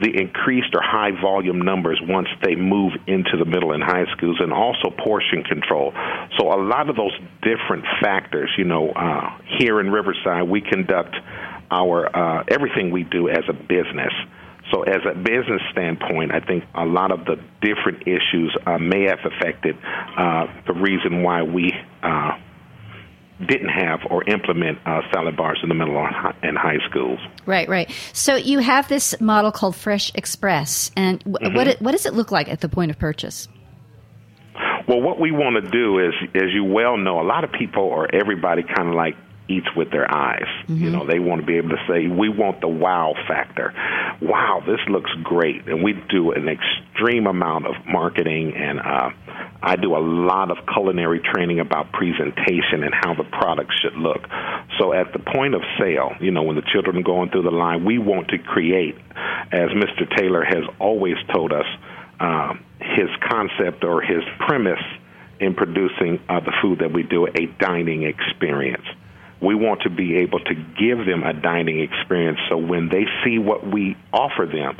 the 0.01 0.09
increased 0.09 0.73
or 0.73 0.81
high 0.81 1.11
volume 1.21 1.61
numbers 1.61 1.99
once 2.03 2.27
they 2.43 2.55
move 2.55 2.93
into 3.07 3.37
the 3.37 3.45
middle 3.45 3.71
and 3.71 3.83
high 3.83 4.05
schools, 4.17 4.37
and 4.39 4.51
also 4.51 4.89
portion 4.89 5.43
control. 5.43 5.93
So 6.37 6.49
a 6.49 6.59
lot 6.59 6.89
of 6.89 6.95
those 6.95 7.17
different 7.41 7.85
factors, 8.01 8.49
you 8.57 8.65
know, 8.65 8.89
uh, 8.89 9.37
here 9.59 9.79
in 9.79 9.91
Riverside, 9.91 10.49
we 10.49 10.61
conduct 10.61 11.15
our 11.71 12.09
uh, 12.15 12.43
everything 12.47 12.91
we 12.91 13.03
do 13.03 13.29
as 13.29 13.43
a 13.47 13.53
business. 13.53 14.13
So, 14.71 14.81
as 14.83 15.01
a 15.05 15.15
business 15.15 15.61
standpoint, 15.71 16.33
I 16.33 16.39
think 16.39 16.63
a 16.73 16.85
lot 16.85 17.11
of 17.11 17.25
the 17.25 17.35
different 17.61 18.01
issues 18.07 18.55
uh, 18.65 18.77
may 18.79 19.03
have 19.03 19.19
affected 19.23 19.77
uh, 20.17 20.47
the 20.65 20.73
reason 20.73 21.21
why 21.21 21.43
we 21.43 21.71
uh, 22.01 22.31
didn't 23.45 23.69
have 23.69 23.99
or 24.09 24.23
implement 24.23 24.79
uh, 24.85 25.01
salad 25.13 25.35
bars 25.35 25.59
in 25.61 25.69
the 25.69 25.75
middle 25.75 25.97
and 26.41 26.57
high 26.57 26.79
schools. 26.89 27.19
Right, 27.45 27.67
right. 27.67 27.91
So 28.13 28.35
you 28.35 28.59
have 28.59 28.87
this 28.87 29.19
model 29.21 29.51
called 29.51 29.75
Fresh 29.75 30.11
Express, 30.15 30.89
and 30.95 31.19
w- 31.19 31.37
mm-hmm. 31.37 31.55
what 31.55 31.81
what 31.81 31.91
does 31.91 32.05
it 32.05 32.13
look 32.13 32.31
like 32.31 32.49
at 32.49 32.61
the 32.61 32.69
point 32.69 32.91
of 32.91 32.97
purchase? 32.97 33.47
Well, 34.87 35.01
what 35.01 35.19
we 35.19 35.31
want 35.31 35.63
to 35.63 35.69
do 35.69 35.99
is, 35.99 36.13
as 36.35 36.53
you 36.53 36.63
well 36.63 36.97
know, 36.97 37.19
a 37.19 37.23
lot 37.25 37.43
of 37.43 37.51
people 37.51 37.83
or 37.83 38.13
everybody 38.13 38.63
kind 38.63 38.89
of 38.89 38.95
like 38.95 39.15
eats 39.47 39.67
with 39.75 39.91
their 39.91 40.09
eyes. 40.11 40.47
Mm-hmm. 40.63 40.83
You 40.83 40.89
know, 40.89 41.05
they 41.05 41.19
want 41.19 41.41
to 41.41 41.47
be 41.47 41.57
able 41.57 41.69
to 41.69 41.83
say, 41.87 42.07
we 42.07 42.29
want 42.29 42.61
the 42.61 42.67
wow 42.67 43.13
factor. 43.27 43.73
Wow, 44.21 44.63
this 44.65 44.79
looks 44.89 45.11
great. 45.23 45.67
And 45.67 45.83
we 45.83 45.93
do 46.09 46.31
an 46.31 46.47
extreme 46.47 47.27
amount 47.27 47.67
of 47.67 47.75
marketing 47.85 48.53
and 48.55 48.79
uh, 48.79 49.09
I 49.61 49.75
do 49.75 49.95
a 49.95 49.99
lot 49.99 50.51
of 50.51 50.57
culinary 50.71 51.19
training 51.19 51.59
about 51.59 51.91
presentation 51.91 52.83
and 52.83 52.93
how 52.93 53.15
the 53.15 53.23
product 53.23 53.71
should 53.81 53.95
look. 53.95 54.21
So 54.79 54.93
at 54.93 55.11
the 55.11 55.19
point 55.19 55.55
of 55.55 55.61
sale, 55.79 56.11
you 56.19 56.31
know, 56.31 56.43
when 56.43 56.55
the 56.55 56.65
children 56.71 56.97
are 56.97 57.03
going 57.03 57.29
through 57.31 57.43
the 57.43 57.51
line, 57.51 57.83
we 57.83 57.97
want 57.97 58.29
to 58.29 58.37
create, 58.37 58.95
as 59.51 59.69
Mr. 59.69 60.05
Taylor 60.17 60.43
has 60.43 60.63
always 60.79 61.15
told 61.33 61.51
us, 61.51 61.65
uh, 62.19 62.53
his 62.79 63.09
concept 63.27 63.83
or 63.83 64.01
his 64.01 64.23
premise 64.39 64.83
in 65.39 65.53
producing 65.55 66.19
uh, 66.29 66.39
the 66.39 66.53
food 66.61 66.79
that 66.79 66.93
we 66.93 67.03
do, 67.03 67.27
a 67.27 67.45
dining 67.59 68.03
experience 68.03 68.85
we 69.41 69.55
want 69.55 69.81
to 69.81 69.89
be 69.89 70.17
able 70.17 70.39
to 70.39 70.55
give 70.55 71.05
them 71.05 71.23
a 71.23 71.33
dining 71.33 71.79
experience 71.81 72.39
so 72.49 72.57
when 72.57 72.89
they 72.89 73.05
see 73.23 73.37
what 73.37 73.65
we 73.65 73.97
offer 74.13 74.45
them, 74.45 74.77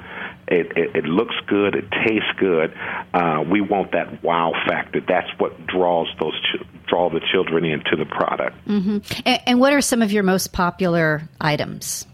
it, 0.47 0.77
it, 0.77 0.95
it 0.95 1.05
looks 1.05 1.35
good, 1.47 1.75
it 1.75 1.85
tastes 1.91 2.29
good. 2.37 2.73
Uh, 3.13 3.43
we 3.49 3.61
want 3.61 3.91
that 3.91 4.23
wow 4.23 4.53
factor. 4.67 5.01
That's 5.01 5.29
what 5.39 5.65
draws 5.65 6.07
those 6.19 6.39
ch- 6.41 6.87
draw 6.87 7.09
the 7.09 7.21
children 7.31 7.65
into 7.65 7.95
the 7.95 8.05
product. 8.05 8.55
Mm-hmm. 8.67 8.97
And, 9.25 9.41
and 9.45 9.59
what 9.59 9.73
are 9.73 9.81
some 9.81 10.01
of 10.01 10.11
your 10.11 10.23
most 10.23 10.53
popular 10.53 11.27
items? 11.41 12.05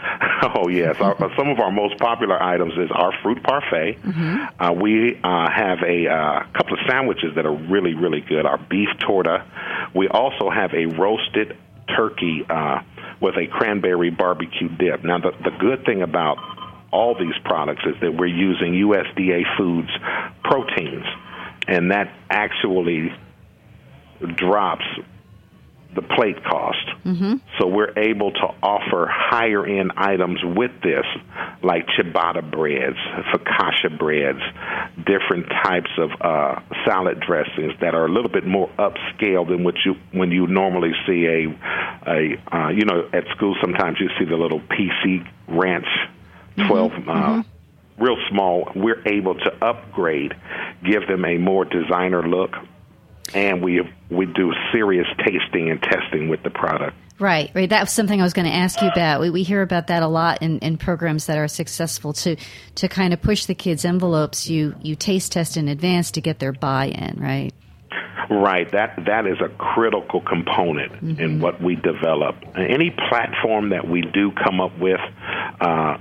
Oh 0.40 0.68
yes, 0.68 1.00
our, 1.00 1.16
some 1.36 1.48
of 1.48 1.58
our 1.58 1.70
most 1.72 1.98
popular 1.98 2.40
items 2.40 2.72
is 2.74 2.90
our 2.92 3.12
fruit 3.22 3.42
parfait. 3.42 3.98
Mm-hmm. 4.00 4.62
Uh, 4.62 4.72
we 4.72 5.16
uh, 5.22 5.50
have 5.50 5.78
a 5.82 6.06
uh, 6.08 6.44
couple 6.52 6.74
of 6.74 6.78
sandwiches 6.88 7.34
that 7.34 7.44
are 7.44 7.54
really 7.54 7.94
really 7.94 8.20
good. 8.20 8.46
Our 8.46 8.58
beef 8.58 8.88
torta. 9.00 9.44
We 9.94 10.08
also 10.08 10.48
have 10.48 10.72
a 10.74 10.86
roasted 10.86 11.56
turkey 11.94 12.46
uh, 12.48 12.82
with 13.20 13.36
a 13.36 13.46
cranberry 13.48 14.10
barbecue 14.10 14.68
dip. 14.68 15.04
Now 15.04 15.18
the 15.18 15.32
the 15.42 15.50
good 15.58 15.84
thing 15.84 16.02
about 16.02 16.38
all 16.92 17.14
these 17.18 17.36
products 17.44 17.82
is 17.84 18.00
that 18.00 18.14
we're 18.14 18.26
using 18.26 18.72
USDA 18.72 19.42
Foods 19.56 19.90
proteins, 20.44 21.04
and 21.66 21.90
that 21.90 22.12
actually 22.30 23.12
drops 24.36 24.84
the 25.94 26.02
plate 26.02 26.42
cost. 26.44 26.86
Mm-hmm. 27.04 27.36
So 27.58 27.66
we're 27.66 27.98
able 27.98 28.30
to 28.30 28.46
offer 28.62 29.08
higher 29.10 29.64
end 29.66 29.92
items 29.96 30.40
with 30.44 30.70
this, 30.82 31.06
like 31.62 31.86
ciabatta 31.98 32.50
breads, 32.50 32.98
focaccia 33.32 33.98
breads, 33.98 34.40
different 34.98 35.46
types 35.64 35.90
of 35.98 36.10
uh, 36.20 36.60
salad 36.84 37.20
dressings 37.20 37.72
that 37.80 37.94
are 37.94 38.06
a 38.06 38.12
little 38.12 38.30
bit 38.30 38.46
more 38.46 38.68
upscale 38.78 39.48
than 39.48 39.64
what 39.64 39.74
you 39.84 39.94
when 40.12 40.30
you 40.30 40.46
normally 40.46 40.92
see 41.06 41.26
a 41.26 41.48
a 42.06 42.56
uh, 42.56 42.68
you 42.68 42.84
know 42.84 43.08
at 43.12 43.24
school 43.36 43.56
sometimes 43.60 43.98
you 43.98 44.08
see 44.18 44.24
the 44.24 44.36
little 44.36 44.60
PC 44.60 45.26
Ranch 45.48 45.86
12 46.56 46.92
mm-hmm. 46.92 47.08
Uh, 47.08 47.14
mm-hmm. 47.14 48.02
real 48.04 48.16
small. 48.30 48.70
We're 48.74 49.02
able 49.06 49.34
to 49.34 49.64
upgrade, 49.64 50.34
give 50.84 51.06
them 51.08 51.24
a 51.24 51.38
more 51.38 51.64
designer 51.64 52.28
look, 52.28 52.50
and 53.34 53.62
we 53.62 53.82
we 54.10 54.26
do 54.26 54.52
serious 54.72 55.06
tasting 55.24 55.70
and 55.70 55.82
testing 55.82 56.28
with 56.28 56.42
the 56.42 56.50
product. 56.50 56.96
Right, 57.18 57.50
right. 57.52 57.68
That 57.68 57.80
was 57.80 57.90
something 57.90 58.20
I 58.20 58.24
was 58.24 58.32
going 58.32 58.46
to 58.46 58.54
ask 58.54 58.80
you 58.80 58.88
about. 58.88 59.20
We, 59.20 59.30
we 59.30 59.42
hear 59.42 59.60
about 59.60 59.88
that 59.88 60.04
a 60.04 60.06
lot 60.06 60.40
in, 60.40 60.60
in 60.60 60.78
programs 60.78 61.26
that 61.26 61.36
are 61.36 61.48
successful 61.48 62.12
to 62.12 62.36
to 62.76 62.88
kind 62.88 63.12
of 63.12 63.20
push 63.20 63.46
the 63.46 63.54
kids' 63.54 63.84
envelopes. 63.84 64.48
You 64.48 64.74
you 64.82 64.94
taste 64.94 65.32
test 65.32 65.56
in 65.56 65.68
advance 65.68 66.12
to 66.12 66.20
get 66.20 66.38
their 66.38 66.52
buy-in, 66.52 67.18
right? 67.20 67.52
Right. 68.30 68.70
That 68.70 69.00
that 69.06 69.26
is 69.26 69.38
a 69.40 69.48
critical 69.48 70.20
component 70.20 70.92
mm-hmm. 70.92 71.20
in 71.20 71.40
what 71.40 71.60
we 71.60 71.74
develop. 71.74 72.36
Any 72.56 72.90
platform 73.08 73.70
that 73.70 73.88
we 73.88 74.02
do 74.02 74.30
come 74.32 74.60
up 74.60 74.78
with. 74.78 75.00
Uh, 75.60 75.98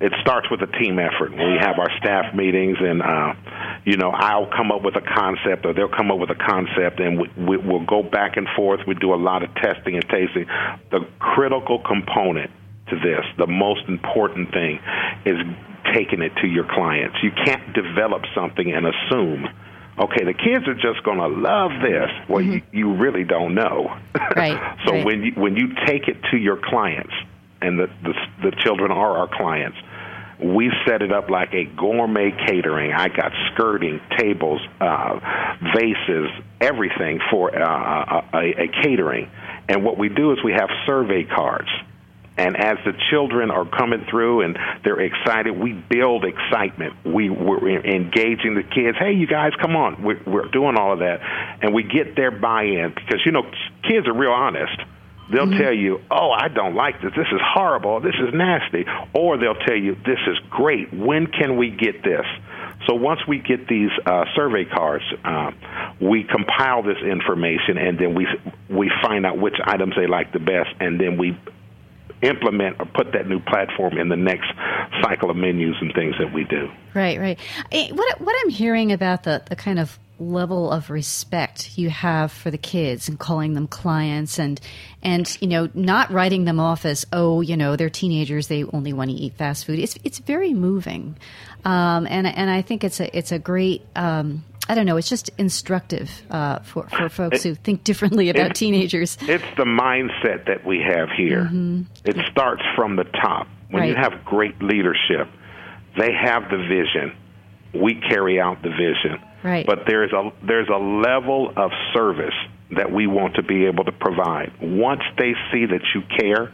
it 0.00 0.12
starts 0.20 0.50
with 0.50 0.60
a 0.60 0.66
team 0.78 0.98
effort. 0.98 1.30
We 1.32 1.56
have 1.60 1.78
our 1.78 1.90
staff 1.98 2.34
meetings, 2.34 2.78
and 2.80 3.00
uh, 3.00 3.34
you 3.84 3.96
know, 3.96 4.10
I'll 4.10 4.50
come 4.50 4.72
up 4.72 4.82
with 4.82 4.96
a 4.96 5.00
concept, 5.00 5.64
or 5.64 5.72
they'll 5.72 5.88
come 5.88 6.10
up 6.10 6.18
with 6.18 6.30
a 6.30 6.34
concept, 6.34 7.00
and 7.00 7.20
we, 7.20 7.30
we, 7.36 7.56
we'll 7.56 7.86
go 7.86 8.02
back 8.02 8.36
and 8.36 8.48
forth. 8.56 8.80
We 8.86 8.94
do 8.94 9.14
a 9.14 9.20
lot 9.20 9.42
of 9.42 9.54
testing 9.54 9.94
and 9.94 10.04
tasting. 10.08 10.46
The 10.90 11.06
critical 11.20 11.78
component 11.78 12.50
to 12.88 12.96
this, 12.96 13.24
the 13.38 13.46
most 13.46 13.88
important 13.88 14.50
thing, 14.52 14.80
is 15.24 15.38
taking 15.94 16.22
it 16.22 16.32
to 16.42 16.48
your 16.48 16.66
clients. 16.68 17.16
You 17.22 17.30
can't 17.30 17.72
develop 17.72 18.22
something 18.34 18.72
and 18.72 18.86
assume 18.86 19.48
okay, 19.96 20.24
the 20.24 20.34
kids 20.34 20.66
are 20.66 20.74
just 20.74 21.04
going 21.04 21.18
to 21.18 21.28
love 21.28 21.70
this. 21.80 22.10
Well, 22.28 22.42
mm-hmm. 22.42 22.76
you, 22.76 22.90
you 22.90 22.94
really 22.94 23.24
don't 23.24 23.54
know. 23.54 23.96
Right. 24.34 24.58
so 24.84 24.92
right. 24.92 25.04
when 25.04 25.22
you 25.22 25.32
when 25.36 25.56
you 25.56 25.68
take 25.86 26.08
it 26.08 26.16
to 26.32 26.36
your 26.36 26.56
clients, 26.56 27.12
and 27.64 27.78
the, 27.78 27.86
the 28.02 28.14
the 28.50 28.56
children 28.62 28.90
are 28.90 29.18
our 29.18 29.28
clients, 29.28 29.78
we 30.42 30.70
set 30.86 31.02
it 31.02 31.12
up 31.12 31.30
like 31.30 31.54
a 31.54 31.64
gourmet 31.64 32.30
catering. 32.46 32.92
I 32.92 33.08
got 33.08 33.32
skirting, 33.52 34.00
tables, 34.18 34.60
uh, 34.80 35.20
vases, 35.74 36.30
everything 36.60 37.20
for 37.30 37.56
uh, 37.56 38.22
a, 38.32 38.64
a 38.64 38.68
catering. 38.82 39.30
And 39.68 39.84
what 39.84 39.96
we 39.96 40.08
do 40.08 40.32
is 40.32 40.38
we 40.44 40.52
have 40.52 40.68
survey 40.86 41.24
cards. 41.24 41.68
And 42.36 42.56
as 42.56 42.78
the 42.84 42.92
children 43.10 43.52
are 43.52 43.64
coming 43.64 44.04
through 44.10 44.40
and 44.40 44.58
they're 44.82 45.00
excited, 45.00 45.56
we 45.56 45.72
build 45.72 46.24
excitement. 46.24 46.94
We, 47.06 47.30
we're 47.30 47.78
engaging 47.86 48.56
the 48.56 48.64
kids. 48.64 48.98
Hey, 48.98 49.12
you 49.12 49.28
guys, 49.28 49.52
come 49.62 49.76
on. 49.76 50.02
We're, 50.02 50.20
we're 50.26 50.48
doing 50.48 50.76
all 50.76 50.94
of 50.94 50.98
that. 50.98 51.20
And 51.62 51.72
we 51.72 51.84
get 51.84 52.16
their 52.16 52.32
buy 52.32 52.64
in 52.64 52.92
because, 52.92 53.20
you 53.24 53.30
know, 53.30 53.44
kids 53.88 54.08
are 54.08 54.12
real 54.12 54.32
honest 54.32 54.80
They'll 55.30 55.46
mm-hmm. 55.46 55.58
tell 55.58 55.72
you, 55.72 56.00
"Oh, 56.10 56.30
I 56.30 56.48
don't 56.48 56.74
like 56.74 57.00
this. 57.00 57.12
This 57.16 57.28
is 57.32 57.40
horrible. 57.42 58.00
This 58.00 58.14
is 58.14 58.34
nasty." 58.34 58.84
Or 59.14 59.38
they'll 59.38 59.54
tell 59.54 59.76
you, 59.76 59.96
"This 60.04 60.18
is 60.26 60.38
great. 60.50 60.92
When 60.92 61.26
can 61.26 61.56
we 61.56 61.70
get 61.70 62.02
this?" 62.02 62.26
So 62.86 62.94
once 62.94 63.20
we 63.26 63.38
get 63.38 63.66
these 63.66 63.90
uh, 64.04 64.24
survey 64.34 64.64
cards, 64.64 65.04
uh, 65.24 65.52
we 66.00 66.24
compile 66.24 66.82
this 66.82 66.98
information, 66.98 67.78
and 67.78 67.98
then 67.98 68.14
we 68.14 68.26
we 68.68 68.90
find 69.02 69.24
out 69.24 69.38
which 69.38 69.56
items 69.64 69.94
they 69.96 70.06
like 70.06 70.32
the 70.32 70.38
best, 70.38 70.70
and 70.80 71.00
then 71.00 71.16
we 71.16 71.36
implement 72.22 72.80
or 72.80 72.86
put 72.86 73.12
that 73.12 73.28
new 73.28 73.40
platform 73.40 73.98
in 73.98 74.08
the 74.08 74.16
next 74.16 74.50
cycle 75.02 75.30
of 75.30 75.36
menus 75.36 75.76
and 75.80 75.92
things 75.94 76.14
that 76.18 76.32
we 76.32 76.44
do. 76.44 76.70
Right, 76.94 77.18
right. 77.18 77.38
Eh, 77.72 77.90
what 77.92 78.20
what 78.20 78.36
I'm 78.42 78.50
hearing 78.50 78.92
about 78.92 79.22
the 79.22 79.42
the 79.48 79.56
kind 79.56 79.78
of 79.78 79.98
level 80.18 80.70
of 80.70 80.90
respect 80.90 81.76
you 81.76 81.90
have 81.90 82.30
for 82.30 82.50
the 82.50 82.58
kids 82.58 83.08
and 83.08 83.18
calling 83.18 83.54
them 83.54 83.66
clients 83.66 84.38
and 84.38 84.60
and 85.02 85.36
you 85.40 85.48
know 85.48 85.68
not 85.74 86.10
writing 86.10 86.44
them 86.44 86.60
off 86.60 86.84
as 86.84 87.04
oh 87.12 87.40
you 87.40 87.56
know 87.56 87.74
they're 87.76 87.90
teenagers 87.90 88.46
they 88.46 88.64
only 88.64 88.92
want 88.92 89.10
to 89.10 89.16
eat 89.16 89.34
fast 89.34 89.64
food. 89.64 89.78
It's 89.78 89.96
it's 90.04 90.18
very 90.18 90.54
moving. 90.54 91.16
Um, 91.64 92.06
and 92.08 92.26
and 92.26 92.50
I 92.50 92.62
think 92.62 92.84
it's 92.84 93.00
a 93.00 93.16
it's 93.16 93.32
a 93.32 93.38
great 93.38 93.84
um, 93.96 94.44
I 94.68 94.74
don't 94.74 94.86
know 94.86 94.96
it's 94.96 95.08
just 95.08 95.30
instructive 95.38 96.10
uh, 96.30 96.60
for 96.60 96.88
for 96.88 97.08
folks 97.08 97.44
it, 97.44 97.48
who 97.48 97.54
think 97.54 97.84
differently 97.84 98.30
about 98.30 98.50
it, 98.50 98.54
teenagers. 98.54 99.18
it's 99.22 99.44
the 99.56 99.64
mindset 99.64 100.46
that 100.46 100.64
we 100.64 100.80
have 100.80 101.08
here. 101.16 101.44
Mm-hmm. 101.44 101.82
it 102.04 102.16
starts 102.30 102.62
from 102.76 102.96
the 102.96 103.04
top. 103.04 103.48
When 103.70 103.82
right. 103.82 103.90
you 103.90 103.96
have 103.96 104.24
great 104.24 104.62
leadership 104.62 105.28
they 105.96 106.12
have 106.12 106.50
the 106.50 106.58
vision. 106.58 107.16
We 107.72 107.94
carry 107.94 108.40
out 108.40 108.62
the 108.62 108.70
vision 108.70 109.20
Right. 109.44 109.66
But 109.66 109.80
there's 109.86 110.10
a 110.12 110.32
there's 110.42 110.68
a 110.68 110.78
level 110.78 111.52
of 111.54 111.70
service 111.92 112.34
that 112.74 112.90
we 112.90 113.06
want 113.06 113.34
to 113.34 113.42
be 113.42 113.66
able 113.66 113.84
to 113.84 113.92
provide. 113.92 114.52
Once 114.60 115.02
they 115.18 115.34
see 115.52 115.66
that 115.66 115.82
you 115.94 116.02
care, 116.18 116.50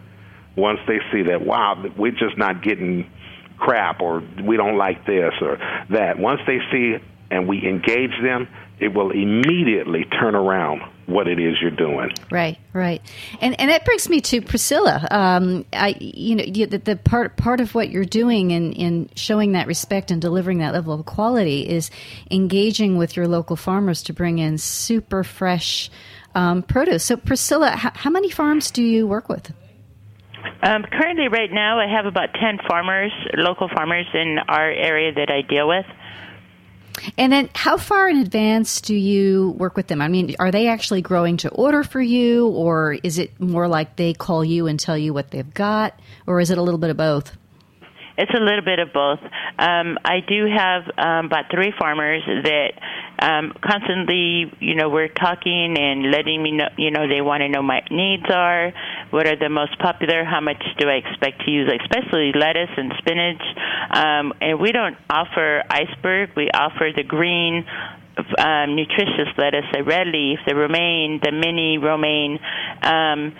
once 0.57 0.81
they 0.89 0.99
see 1.13 1.23
that 1.31 1.47
wow, 1.47 1.83
we're 1.97 2.11
just 2.11 2.37
not 2.37 2.63
getting 2.65 3.09
crap 3.59 4.01
or 4.01 4.23
we 4.43 4.57
don't 4.57 4.77
like 4.77 5.07
this 5.07 5.33
or 5.41 5.59
that. 5.91 6.19
Once 6.19 6.41
they 6.49 6.59
see 6.73 6.97
and 7.31 7.47
we 7.47 7.65
engage 7.65 8.21
them, 8.23 8.49
it 8.81 8.89
will 8.89 9.13
immediately 9.13 10.05
turn 10.05 10.35
around 10.35 10.83
what 11.11 11.29
it 11.29 11.39
is 11.39 11.57
you're 11.61 11.71
doing. 11.71 12.11
Right, 12.31 12.59
right, 12.73 13.03
and 13.41 13.59
and 13.61 13.71
that 13.71 13.85
brings 13.85 14.09
me 14.09 14.21
to 14.23 14.41
Priscilla. 14.41 15.07
Um, 15.11 15.65
I, 15.73 15.97
you 16.01 16.37
know, 16.37 16.45
the, 16.45 16.79
the, 16.79 16.97
part 16.97 17.37
part 17.37 17.61
of 17.61 17.75
what 17.75 17.91
you're 17.91 18.05
doing 18.05 18.51
in 18.51 18.73
in 18.73 19.11
showing 19.17 19.53
that 19.53 19.67
respect 19.67 20.11
and 20.11 20.21
delivering 20.21 20.59
that 20.59 20.73
level 20.73 20.93
of 20.93 21.05
quality 21.07 21.69
is 21.69 21.91
engaging 22.31 22.97
with 22.97 23.17
your 23.17 23.29
local 23.29 23.57
farmers 23.57 24.03
to 24.05 24.13
bring 24.13 24.39
in 24.39 24.59
super 24.59 25.25
fresh 25.25 25.91
um, 26.35 26.63
produce. 26.63 27.05
So, 27.05 27.17
Priscilla, 27.17 27.71
how, 27.71 27.93
how 27.95 28.11
many 28.11 28.31
farms 28.31 28.71
do 28.71 28.83
you 28.83 29.07
work 29.07 29.29
with? 29.29 29.53
Um, 30.63 30.85
currently, 30.85 31.29
right 31.29 31.51
now, 31.51 31.79
I 31.79 31.87
have 31.87 32.07
about 32.07 32.35
10 32.35 32.61
farmers, 32.69 33.13
local 33.35 33.69
farmers 33.69 34.07
in 34.15 34.39
our 34.49 34.71
area 34.71 35.13
that 35.15 35.31
I 35.31 35.43
deal 35.43 35.69
with. 35.69 35.87
And 37.17 37.33
then, 37.33 37.49
how 37.55 37.77
far 37.77 38.09
in 38.09 38.19
advance 38.19 38.81
do 38.81 38.95
you 38.95 39.51
work 39.59 39.77
with 39.77 39.87
them? 39.87 40.01
I 40.01 40.09
mean, 40.09 40.35
are 40.39 40.51
they 40.51 40.69
actually 40.69 41.03
growing 41.03 41.37
to 41.39 41.51
order 41.51 41.83
for 41.83 42.01
you, 42.01 42.49
or 42.49 42.97
is 43.03 43.19
it 43.19 43.39
more 43.41 43.69
like 43.69 43.97
they 43.97 44.13
call 44.13 44.45
you 44.45 44.67
and 44.67 44.79
tell 44.79 44.99
you 44.99 45.13
what 45.13 45.31
they've 45.31 45.55
got, 45.55 45.99
or 46.27 46.41
is 46.41 46.51
it 46.51 46.59
a 46.59 46.63
little 46.63 46.79
bit 46.79 46.91
of 46.91 46.97
both? 46.97 47.37
It's 48.21 48.33
a 48.35 48.41
little 48.41 48.63
bit 48.63 48.79
of 48.79 48.93
both. 48.93 49.21
Um, 49.59 49.97
I 50.05 50.21
do 50.21 50.45
have 50.45 50.83
um, 50.99 51.27
about 51.27 51.47
three 51.51 51.73
farmers 51.79 52.23
that 52.27 52.73
um, 53.19 53.55
constantly, 53.63 54.53
you 54.61 54.75
know, 54.75 54.91
we're 54.91 55.09
talking 55.09 55.77
and 55.79 56.11
letting 56.11 56.43
me 56.43 56.53
know, 56.53 56.69
you 56.77 56.91
know, 56.91 57.09
they 57.09 57.23
want 57.23 57.41
to 57.41 57.49
know 57.49 57.63
my 57.63 57.81
needs 57.91 58.25
are, 58.29 58.75
what 59.11 59.27
are 59.27 59.37
the 59.37 59.49
most 59.49 59.79
popular, 59.79 60.25
how 60.25 60.41
much 60.41 60.63
do 60.79 60.89
I 60.89 60.95
expect 60.95 61.45
to 61.45 61.51
use, 61.51 61.71
especially 61.83 62.33
lettuce 62.35 62.71
and 62.77 62.93
spinach. 62.99 63.43
Um, 63.91 64.33
and 64.41 64.61
we 64.61 64.73
don't 64.73 64.97
offer 65.09 65.63
iceberg, 65.69 66.31
we 66.37 66.51
offer 66.51 66.91
the 66.95 67.03
green 67.03 67.67
um, 68.39 68.77
nutritious 68.77 69.29
lettuce, 69.37 69.65
the 69.73 69.83
red 69.83 70.07
leaf, 70.09 70.39
the 70.47 70.55
romaine, 70.55 71.21
the 71.23 71.33
mini 71.33 71.79
romaine. 71.79 72.39
Um, 72.83 73.35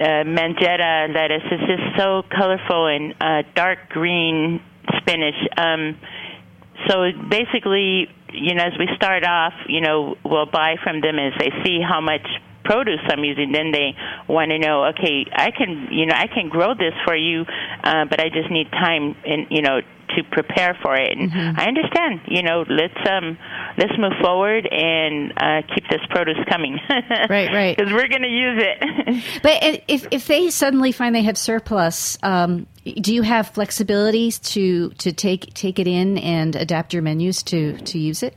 uh, 0.00 0.22
Magenta 0.24 1.08
lettuce 1.12 1.42
is 1.50 1.60
just 1.66 1.98
so 1.98 2.22
colorful 2.30 2.86
and 2.86 3.14
uh, 3.20 3.42
dark 3.54 3.88
green 3.90 4.60
spinach. 4.98 5.34
Um, 5.56 5.98
so 6.86 7.10
basically, 7.28 8.08
you 8.32 8.54
know, 8.54 8.64
as 8.64 8.78
we 8.78 8.88
start 8.94 9.24
off, 9.24 9.54
you 9.68 9.80
know, 9.80 10.16
we'll 10.24 10.46
buy 10.46 10.76
from 10.82 11.00
them 11.00 11.18
as 11.18 11.32
they 11.38 11.50
see 11.64 11.80
how 11.80 12.00
much 12.00 12.26
produce 12.68 13.00
I'm 13.08 13.24
using, 13.24 13.52
then 13.52 13.72
they 13.72 13.96
want 14.28 14.50
to 14.50 14.58
know, 14.58 14.92
okay, 14.92 15.24
I 15.32 15.50
can, 15.50 15.88
you 15.90 16.04
know, 16.04 16.14
I 16.14 16.26
can 16.26 16.48
grow 16.48 16.74
this 16.74 16.92
for 17.06 17.16
you, 17.16 17.44
uh, 17.82 18.04
but 18.04 18.20
I 18.20 18.28
just 18.28 18.50
need 18.50 18.70
time 18.70 19.16
and, 19.24 19.46
you 19.50 19.62
know, 19.62 19.80
to 20.16 20.22
prepare 20.30 20.76
for 20.82 20.96
it. 20.96 21.16
And 21.16 21.30
mm-hmm. 21.30 21.60
I 21.60 21.66
understand, 21.66 22.20
you 22.28 22.42
know, 22.42 22.64
let's 22.68 23.08
um 23.08 23.38
let's 23.76 23.92
move 23.98 24.12
forward 24.20 24.66
and 24.70 25.32
uh, 25.36 25.62
keep 25.74 25.88
this 25.90 26.00
produce 26.10 26.38
coming. 26.48 26.78
right, 27.28 27.52
right. 27.52 27.76
Because 27.78 27.92
we're 27.92 28.08
going 28.08 28.22
to 28.22 28.28
use 28.28 28.62
it. 28.62 29.42
but 29.42 29.84
if 29.88 30.06
if 30.10 30.26
they 30.26 30.50
suddenly 30.50 30.92
find 30.92 31.14
they 31.14 31.22
have 31.22 31.38
surplus, 31.38 32.18
um, 32.22 32.66
do 32.84 33.14
you 33.14 33.22
have 33.22 33.52
flexibilities 33.52 34.42
to 34.52 34.90
to 34.98 35.12
take 35.12 35.52
take 35.54 35.78
it 35.78 35.86
in 35.86 36.18
and 36.18 36.56
adapt 36.56 36.92
your 36.92 37.02
menus 37.02 37.42
to 37.44 37.76
to 37.78 37.98
use 37.98 38.22
it? 38.22 38.34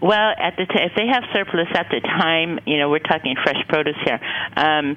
Well, 0.00 0.34
at 0.38 0.56
the 0.56 0.66
t- 0.66 0.82
if 0.82 0.92
they 0.96 1.06
have 1.06 1.24
surplus 1.32 1.68
at 1.74 1.88
the 1.90 2.00
time, 2.00 2.60
you 2.66 2.78
know, 2.78 2.90
we're 2.90 2.98
talking 2.98 3.34
fresh 3.42 3.62
produce 3.68 3.96
here. 4.04 4.20
Um, 4.56 4.96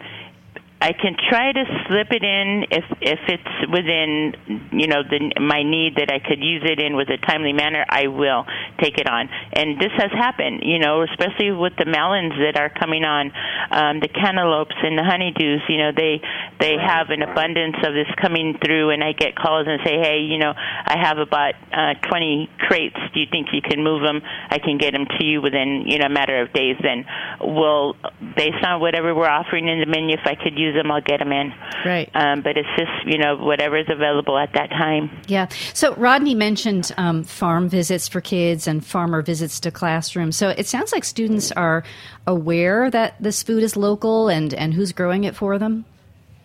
I 0.79 0.93
can 0.93 1.17
try 1.29 1.51
to 1.51 1.63
slip 1.87 2.11
it 2.11 2.23
in 2.23 2.65
if 2.69 2.85
if 3.01 3.19
it's 3.27 3.71
within 3.71 4.69
you 4.71 4.85
know 4.85 5.01
the 5.01 5.33
my 5.41 5.63
need 5.63 5.95
that 5.97 6.11
I 6.13 6.19
could 6.19 6.43
use 6.43 6.61
it 6.65 6.79
in 6.79 6.95
with 6.95 7.09
a 7.09 7.17
timely 7.17 7.51
manner. 7.51 7.83
I 7.89 8.07
will 8.07 8.45
take 8.79 8.99
it 8.99 9.09
on, 9.09 9.27
and 9.53 9.81
this 9.81 9.91
has 9.97 10.11
happened. 10.11 10.61
You 10.63 10.77
know, 10.77 11.01
especially 11.01 11.49
with 11.51 11.73
the 11.79 11.85
melons 11.85 12.33
that 12.37 12.61
are 12.61 12.69
coming 12.69 13.05
on. 13.05 13.31
Um, 13.71 13.99
the 13.99 14.07
cantaloupes 14.07 14.75
and 14.81 14.97
the 14.97 15.03
honeydews. 15.03 15.61
You 15.69 15.77
know, 15.77 15.91
they 15.95 16.21
they 16.59 16.75
have 16.77 17.09
an 17.09 17.21
abundance 17.21 17.77
of 17.83 17.93
this 17.93 18.07
coming 18.21 18.57
through, 18.63 18.91
and 18.91 19.03
I 19.03 19.13
get 19.13 19.35
calls 19.35 19.67
and 19.67 19.79
say, 19.83 19.99
hey, 19.99 20.19
you 20.19 20.37
know, 20.37 20.53
I 20.55 20.97
have 21.01 21.17
about 21.17 21.53
uh, 21.71 21.93
20 22.07 22.49
crates. 22.59 22.97
Do 23.13 23.19
you 23.19 23.27
think 23.29 23.47
you 23.53 23.61
can 23.61 23.83
move 23.83 24.01
them? 24.01 24.21
I 24.49 24.59
can 24.59 24.77
get 24.77 24.93
them 24.93 25.05
to 25.05 25.25
you 25.25 25.41
within 25.41 25.83
you 25.85 25.99
know 25.99 26.05
a 26.05 26.09
matter 26.09 26.41
of 26.41 26.53
days. 26.53 26.75
Then 26.81 27.05
we'll 27.41 27.95
based 28.35 28.63
on 28.63 28.79
whatever 28.79 29.13
we're 29.13 29.29
offering 29.29 29.67
in 29.67 29.79
the 29.79 29.85
menu, 29.85 30.15
if 30.15 30.25
I 30.25 30.35
could 30.35 30.57
use 30.57 30.75
them, 30.75 30.91
I'll 30.91 31.01
get 31.01 31.19
them 31.19 31.31
in. 31.31 31.53
Right. 31.85 32.09
Um, 32.13 32.41
but 32.41 32.57
it's 32.57 32.69
just 32.77 32.91
you 33.05 33.17
know 33.17 33.37
whatever 33.37 33.77
is 33.77 33.87
available 33.89 34.37
at 34.37 34.53
that 34.53 34.69
time. 34.69 35.09
Yeah. 35.27 35.47
So 35.73 35.95
Rodney 35.95 36.35
mentioned 36.35 36.91
um, 36.97 37.23
farm 37.23 37.69
visits 37.69 38.07
for 38.07 38.21
kids 38.21 38.67
and 38.67 38.85
farmer 38.85 39.21
visits 39.21 39.59
to 39.61 39.71
classrooms. 39.71 40.35
So 40.35 40.49
it 40.49 40.67
sounds 40.67 40.91
like 40.91 41.03
students 41.03 41.51
are 41.51 41.83
aware 42.25 42.91
that 42.91 43.15
this 43.21 43.41
food 43.41 43.56
is 43.63 43.75
local 43.75 44.29
and, 44.29 44.53
and 44.53 44.73
who's 44.73 44.91
growing 44.91 45.23
it 45.23 45.35
for 45.35 45.57
them. 45.57 45.85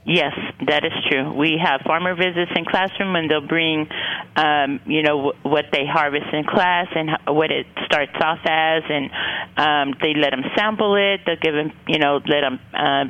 Yes, 0.04 0.32
that 0.66 0.84
is 0.84 0.92
true. 1.08 1.32
We 1.32 1.60
have 1.62 1.82
farmer 1.82 2.16
visits 2.16 2.50
in 2.56 2.64
classroom, 2.64 3.14
and 3.14 3.30
they'll 3.30 3.46
bring, 3.46 3.86
um, 4.34 4.80
you 4.84 5.02
know, 5.02 5.30
w- 5.30 5.38
what 5.44 5.66
they 5.72 5.86
harvest 5.86 6.26
in 6.32 6.42
class 6.42 6.88
and 6.96 7.10
what 7.28 7.52
it 7.52 7.66
starts 7.84 8.10
off 8.20 8.40
as, 8.44 8.82
and 8.88 9.10
um, 9.56 9.94
they 10.02 10.14
let 10.14 10.30
them 10.30 10.42
sample 10.56 10.96
it. 10.96 11.20
They'll 11.24 11.36
give 11.36 11.54
them, 11.54 11.70
you 11.86 12.00
know, 12.00 12.20
let 12.26 12.40
them, 12.40 12.58
uh, 12.74 13.04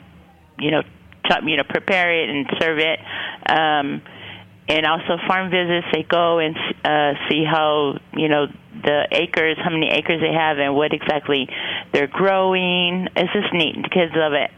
you 0.59 0.70
know, 0.70 0.82
chop, 1.24 1.44
you 1.46 1.57
know, 1.57 1.64
prepare 1.66 2.12
it 2.12 2.28
and 2.28 2.46
serve 2.61 2.78
it. 2.78 2.98
Um, 3.48 4.03
and 4.68 4.86
also 4.86 5.18
farm 5.26 5.50
visits, 5.50 5.86
they 5.92 6.02
go 6.02 6.38
and 6.38 6.56
uh, 6.84 7.14
see 7.28 7.44
how, 7.44 7.98
you 8.16 8.28
know, 8.28 8.46
the 8.84 9.06
acres, 9.10 9.56
how 9.62 9.70
many 9.70 9.90
acres 9.90 10.20
they 10.20 10.32
have, 10.32 10.58
and 10.58 10.74
what 10.74 10.92
exactly 10.92 11.48
they're 11.92 12.06
growing. 12.06 13.08
It's 13.16 13.32
just 13.32 13.52
neat. 13.52 13.76
The 13.82 13.88
kids 13.88 14.12
love 14.14 14.32
it. 14.32 14.50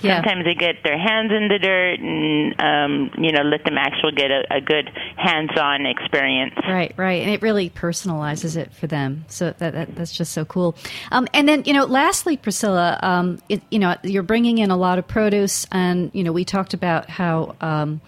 Yeah. 0.00 0.16
Sometimes 0.16 0.44
they 0.44 0.54
get 0.54 0.82
their 0.84 0.98
hands 0.98 1.32
in 1.32 1.48
the 1.48 1.58
dirt 1.58 2.00
and 2.00 2.60
um, 2.60 3.10
you 3.22 3.32
know 3.32 3.42
let 3.42 3.64
them 3.64 3.78
actually 3.78 4.12
get 4.12 4.30
a, 4.30 4.56
a 4.56 4.60
good 4.60 4.90
hands-on 5.16 5.86
experience. 5.86 6.54
Right, 6.68 6.92
right, 6.96 7.22
and 7.22 7.30
it 7.30 7.40
really 7.40 7.70
personalizes 7.70 8.56
it 8.56 8.72
for 8.74 8.86
them. 8.86 9.24
So 9.28 9.54
that, 9.58 9.72
that 9.72 9.94
that's 9.94 10.16
just 10.16 10.32
so 10.32 10.44
cool. 10.44 10.76
Um, 11.10 11.26
and 11.32 11.48
then 11.48 11.62
you 11.64 11.72
know, 11.72 11.86
lastly, 11.86 12.36
Priscilla, 12.36 12.98
um, 13.02 13.40
it, 13.48 13.62
you 13.70 13.78
know, 13.78 13.96
you're 14.02 14.22
bringing 14.22 14.58
in 14.58 14.70
a 14.70 14.76
lot 14.76 14.98
of 14.98 15.08
produce, 15.08 15.66
and 15.72 16.10
you 16.12 16.24
know, 16.24 16.32
we 16.32 16.44
talked 16.44 16.74
about 16.74 17.08
how 17.08 17.56
um, 17.60 18.00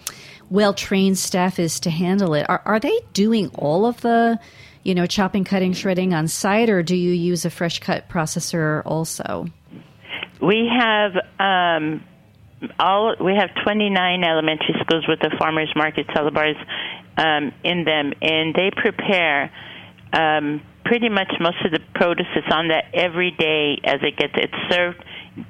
well 0.49 0.73
trained 0.73 1.17
staff 1.17 1.59
is 1.59 1.79
to 1.81 1.89
handle 1.89 2.33
it. 2.35 2.47
Are, 2.49 2.61
are 2.65 2.79
they 2.79 2.97
doing 3.13 3.49
all 3.55 3.85
of 3.85 3.99
the 4.01 4.39
you 4.83 4.93
know 4.93 5.07
chopping, 5.07 5.43
cutting, 5.43 5.73
shredding 5.73 6.13
on 6.13 6.27
site, 6.27 6.69
or 6.69 6.83
do 6.83 6.95
you 6.95 7.11
use 7.11 7.45
a 7.45 7.49
fresh 7.49 7.79
cut 7.79 8.09
processor 8.09 8.83
also? 8.85 9.47
We 10.41 10.69
have 10.71 11.11
um, 11.39 12.03
all 12.79 13.15
we 13.19 13.35
have 13.35 13.49
29 13.63 14.23
elementary 14.23 14.75
schools 14.81 15.05
with 15.07 15.19
the 15.19 15.35
farmers 15.37 15.71
market 15.75 16.07
cellar 16.13 16.31
um, 17.17 17.51
in 17.63 17.83
them, 17.83 18.13
and 18.21 18.55
they 18.55 18.71
prepare 18.75 19.51
um, 20.13 20.61
pretty 20.85 21.09
much 21.09 21.31
most 21.39 21.57
of 21.65 21.71
the 21.71 21.79
produce 21.93 22.27
that's 22.33 22.51
on 22.51 22.69
that 22.69 22.85
every 22.93 23.31
day 23.31 23.79
as 23.83 23.99
it 24.01 24.17
gets 24.17 24.33
it's 24.35 24.73
served 24.73 25.03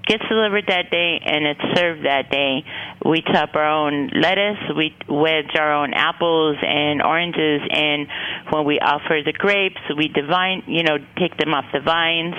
gets 0.05 0.23
delivered 0.29 0.65
that 0.67 0.89
day 0.91 1.19
and 1.23 1.45
it's 1.45 1.79
served 1.79 2.05
that 2.05 2.29
day. 2.29 2.63
We 3.05 3.21
chop 3.21 3.55
our 3.55 3.67
own 3.67 4.09
lettuce, 4.13 4.59
we 4.75 4.95
wedge 5.07 5.55
our 5.55 5.73
own 5.73 5.93
apples 5.93 6.57
and 6.61 7.01
oranges, 7.01 7.61
and 7.69 8.07
when 8.51 8.65
we 8.65 8.79
offer 8.79 9.21
the 9.23 9.33
grapes, 9.33 9.81
we 9.95 10.07
divine, 10.07 10.63
you 10.67 10.83
know, 10.83 10.97
take 11.17 11.37
them 11.37 11.53
off 11.53 11.65
the 11.71 11.79
vines 11.79 12.35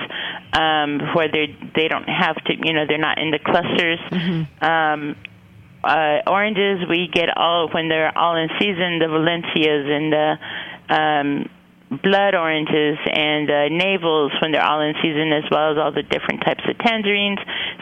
um, 0.52 1.00
where 1.14 1.28
they 1.30 1.56
they 1.74 1.88
don't 1.88 2.08
have 2.08 2.36
to, 2.44 2.54
you 2.54 2.72
know, 2.72 2.84
they're 2.86 2.98
not 2.98 3.18
in 3.18 3.30
the 3.30 3.38
clusters. 3.38 3.98
Mm-hmm. 4.10 4.64
Um, 4.64 5.16
uh, 5.82 6.18
oranges 6.26 6.86
we 6.88 7.08
get 7.12 7.34
all 7.36 7.68
when 7.72 7.88
they're 7.88 8.16
all 8.16 8.36
in 8.36 8.48
season, 8.58 8.98
the 8.98 9.08
Valencias 9.08 9.86
and 9.88 10.12
the 10.12 10.94
um, 10.94 11.50
blood 11.90 12.34
oranges 12.34 12.98
and 13.12 13.50
uh, 13.50 13.68
navels 13.68 14.30
when 14.40 14.52
they're 14.52 14.64
all 14.64 14.80
in 14.80 14.94
season, 15.02 15.32
as 15.32 15.44
well 15.50 15.72
as 15.72 15.78
all 15.78 15.92
the 15.92 16.02
different 16.02 16.44
types 16.44 16.62
of 16.68 16.78
tangerines. 16.78 17.38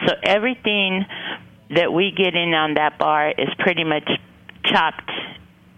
So 0.07 0.13
everything 0.23 1.05
that 1.75 1.93
we 1.93 2.11
get 2.11 2.35
in 2.35 2.53
on 2.53 2.73
that 2.73 2.97
bar 2.97 3.29
is 3.29 3.49
pretty 3.59 3.83
much 3.83 4.09
chopped 4.65 5.11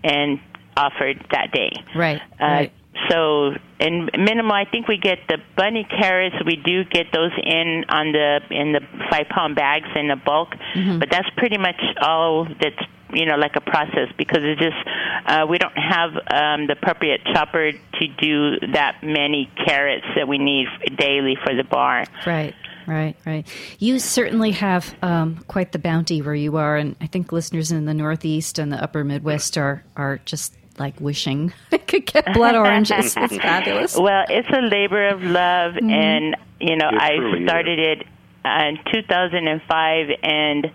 and 0.03 0.39
offered 0.77 1.25
that 1.31 1.51
day. 1.51 1.71
Right. 1.95 2.21
Uh, 2.39 2.45
right. 2.45 2.73
So, 3.09 3.53
in 3.79 4.09
minimal, 4.17 4.53
I 4.53 4.65
think 4.65 4.87
we 4.87 4.97
get 4.97 5.19
the 5.27 5.37
bunny 5.57 5.87
carrots. 5.89 6.35
We 6.45 6.55
do 6.57 6.83
get 6.83 7.07
those 7.13 7.31
in 7.41 7.85
on 7.89 8.11
the 8.11 8.39
in 8.49 8.73
the 8.73 8.81
five 9.09 9.27
pound 9.29 9.55
bags 9.55 9.87
in 9.95 10.07
the 10.07 10.17
bulk, 10.17 10.49
mm-hmm. 10.75 10.99
but 10.99 11.09
that's 11.09 11.29
pretty 11.37 11.57
much 11.57 11.81
all 12.01 12.45
that's 12.45 12.81
you 13.13 13.25
know 13.25 13.35
like 13.35 13.55
a 13.55 13.61
process 13.61 14.09
because 14.17 14.39
it's 14.41 14.61
just 14.61 14.77
uh, 15.25 15.45
we 15.49 15.57
don't 15.57 15.77
have 15.77 16.11
um, 16.11 16.67
the 16.67 16.73
appropriate 16.73 17.21
chopper 17.33 17.71
to 17.71 18.07
do 18.19 18.59
that 18.73 19.03
many 19.03 19.49
carrots 19.65 20.05
that 20.15 20.27
we 20.27 20.37
need 20.37 20.67
daily 20.97 21.37
for 21.43 21.55
the 21.55 21.63
bar. 21.63 22.05
Right. 22.25 22.55
Right, 22.87 23.15
right. 23.25 23.47
You 23.79 23.99
certainly 23.99 24.51
have 24.51 24.93
um, 25.01 25.43
quite 25.47 25.71
the 25.71 25.79
bounty 25.79 26.21
where 26.21 26.35
you 26.35 26.57
are, 26.57 26.77
and 26.77 26.95
I 26.99 27.07
think 27.07 27.31
listeners 27.31 27.71
in 27.71 27.85
the 27.85 27.93
Northeast 27.93 28.57
and 28.57 28.71
the 28.71 28.83
Upper 28.83 29.03
Midwest 29.03 29.55
are 29.57 29.83
are 29.95 30.17
just 30.25 30.53
like 30.79 30.99
wishing 30.99 31.53
they 31.69 31.77
could 31.77 32.05
get 32.05 32.33
blood 32.33 32.55
oranges. 32.55 33.15
it's 33.17 33.37
fabulous. 33.37 33.95
Well, 33.95 34.25
it's 34.29 34.49
a 34.49 34.61
labor 34.61 35.09
of 35.09 35.21
love, 35.21 35.73
mm-hmm. 35.73 35.89
and 35.89 36.37
you 36.59 36.75
know, 36.75 36.89
it 36.89 36.99
I 36.99 37.43
started 37.45 37.79
is. 37.79 38.01
it 38.01 38.07
in 38.43 38.79
2005, 38.91 40.07
and 40.23 40.71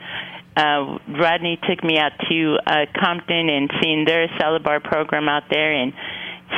uh, 0.57 0.99
Rodney 1.09 1.59
took 1.69 1.85
me 1.85 1.99
out 1.99 2.13
to 2.29 2.59
uh, 2.67 2.87
Compton 2.99 3.49
and 3.51 3.71
seen 3.83 4.05
their 4.07 4.29
salad 4.39 4.63
bar 4.63 4.81
program 4.81 5.29
out 5.29 5.45
there, 5.51 5.73
and 5.73 5.93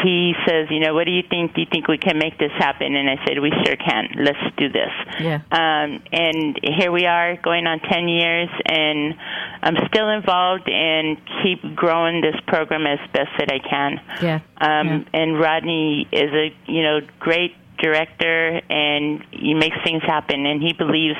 he 0.02 0.34
says, 0.46 0.66
you 0.70 0.80
know, 0.80 0.94
what 0.94 1.04
do 1.04 1.10
you 1.10 1.22
think? 1.28 1.54
Do 1.54 1.62
you 1.62 1.66
think 1.70 1.88
we 1.88 1.98
can 1.98 2.18
make 2.18 2.38
this 2.38 2.52
happen? 2.58 2.94
And 2.94 3.08
I 3.08 3.16
said, 3.26 3.40
we 3.40 3.50
sure 3.64 3.76
can. 3.76 4.08
Let's 4.16 4.56
do 4.56 4.68
this. 4.68 4.92
Yeah. 5.18 5.40
Um, 5.50 6.02
and 6.12 6.60
here 6.62 6.92
we 6.92 7.06
are, 7.06 7.36
going 7.36 7.66
on 7.66 7.80
ten 7.80 8.06
years, 8.08 8.50
and 8.66 9.14
I'm 9.62 9.76
still 9.88 10.10
involved 10.10 10.68
and 10.68 11.16
keep 11.42 11.74
growing 11.74 12.20
this 12.20 12.36
program 12.46 12.86
as 12.86 12.98
best 13.12 13.30
that 13.38 13.50
I 13.50 13.58
can. 13.58 14.00
Yeah. 14.22 14.40
Um, 14.60 14.86
yeah. 14.86 15.20
And 15.20 15.40
Rodney 15.40 16.06
is 16.12 16.30
a 16.32 16.54
you 16.70 16.82
know 16.82 17.00
great 17.18 17.56
director 17.78 18.60
and 18.68 19.24
he 19.30 19.54
makes 19.54 19.76
things 19.84 20.02
happen 20.02 20.46
and 20.46 20.62
he 20.62 20.72
believes 20.72 21.18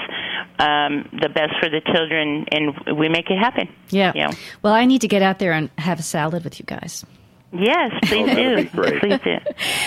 um, 0.59 1.09
the 1.12 1.28
best 1.28 1.54
for 1.61 1.68
the 1.68 1.80
children 1.92 2.46
and 2.50 2.98
we 2.98 3.09
make 3.09 3.30
it 3.30 3.38
happen. 3.38 3.68
Yeah. 3.90 4.12
Know? 4.12 4.30
Well, 4.62 4.74
I 4.74 4.84
need 4.84 5.00
to 5.02 5.09
get 5.09 5.22
out 5.22 5.38
there 5.38 5.52
and 5.52 5.70
have 5.78 5.98
a 5.98 6.02
salad 6.02 6.44
with 6.44 6.59
you 6.59 6.66
guys. 6.66 7.04
Yes, 7.51 7.92
please 8.03 8.28
oh, 8.30 8.34
do. 8.34 8.99
Please 9.01 9.20
do. 9.24 9.38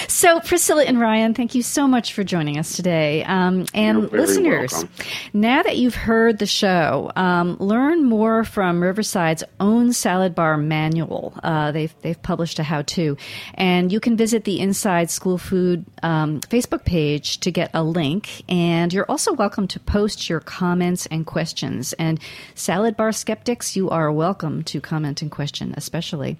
So, 0.08 0.40
Priscilla 0.40 0.84
and 0.84 1.00
Ryan, 1.00 1.36
thank 1.36 1.54
you 1.54 1.62
so 1.62 1.88
much 1.88 2.14
for 2.14 2.24
joining 2.24 2.58
us 2.58 2.76
today. 2.76 3.24
Um, 3.24 3.68
and 3.74 4.12
listeners, 4.12 4.72
welcome. 4.74 4.90
now 5.34 5.62
that 5.62 5.78
you've 5.78 5.94
heard 5.96 6.40
the 6.40 6.48
show, 6.48 7.12
um, 7.16 7.58
learn 7.60 8.04
more 8.04 8.44
from 8.44 8.82
Riverside's 8.82 9.44
own 9.60 9.94
salad 9.94 10.34
bar 10.34 10.58
manual. 10.58 11.34
Uh, 11.44 11.72
they've 11.72 11.94
they've 12.02 12.22
published 12.22 12.58
a 12.58 12.64
how-to, 12.64 13.16
and 13.54 13.92
you 13.92 14.00
can 14.00 14.18
visit 14.18 14.44
the 14.44 14.60
Inside 14.60 15.12
School 15.12 15.38
Food 15.38 15.86
um, 16.02 16.42
Facebook 16.42 16.84
page 16.84 17.40
to 17.42 17.52
get 17.52 17.70
a 17.76 17.84
link. 17.84 18.44
And 18.50 18.92
you're 18.92 19.06
also 19.06 19.34
welcome 19.34 19.68
to 19.68 19.80
post 19.80 20.30
your 20.30 20.40
comments 20.40 21.06
and 21.12 21.28
questions. 21.28 21.94
And 21.94 22.20
salad 22.56 22.98
bar 22.98 23.12
skeptics, 23.12 23.76
you 23.76 23.92
are 23.92 24.12
welcome 24.12 24.64
to 24.64 24.82
comment 24.82 25.22
and 25.22 25.30
question, 25.30 25.76
especially. 25.78 26.38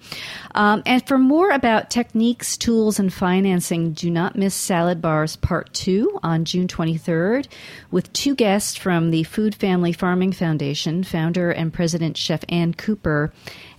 Um, 0.56 0.82
and 0.84 1.11
for 1.12 1.18
more 1.18 1.50
about 1.50 1.90
techniques, 1.90 2.56
tools, 2.56 2.98
and 2.98 3.12
financing, 3.12 3.92
do 3.92 4.10
not 4.10 4.34
miss 4.34 4.54
Salad 4.54 5.02
Bars 5.02 5.36
Part 5.36 5.70
2 5.74 6.20
on 6.22 6.46
June 6.46 6.66
23rd 6.66 7.48
with 7.90 8.10
two 8.14 8.34
guests 8.34 8.78
from 8.78 9.10
the 9.10 9.22
Food 9.24 9.54
Family 9.54 9.92
Farming 9.92 10.32
Foundation, 10.32 11.04
founder 11.04 11.50
and 11.50 11.70
president 11.70 12.16
Chef 12.16 12.42
Ann 12.48 12.72
Cooper, 12.72 13.30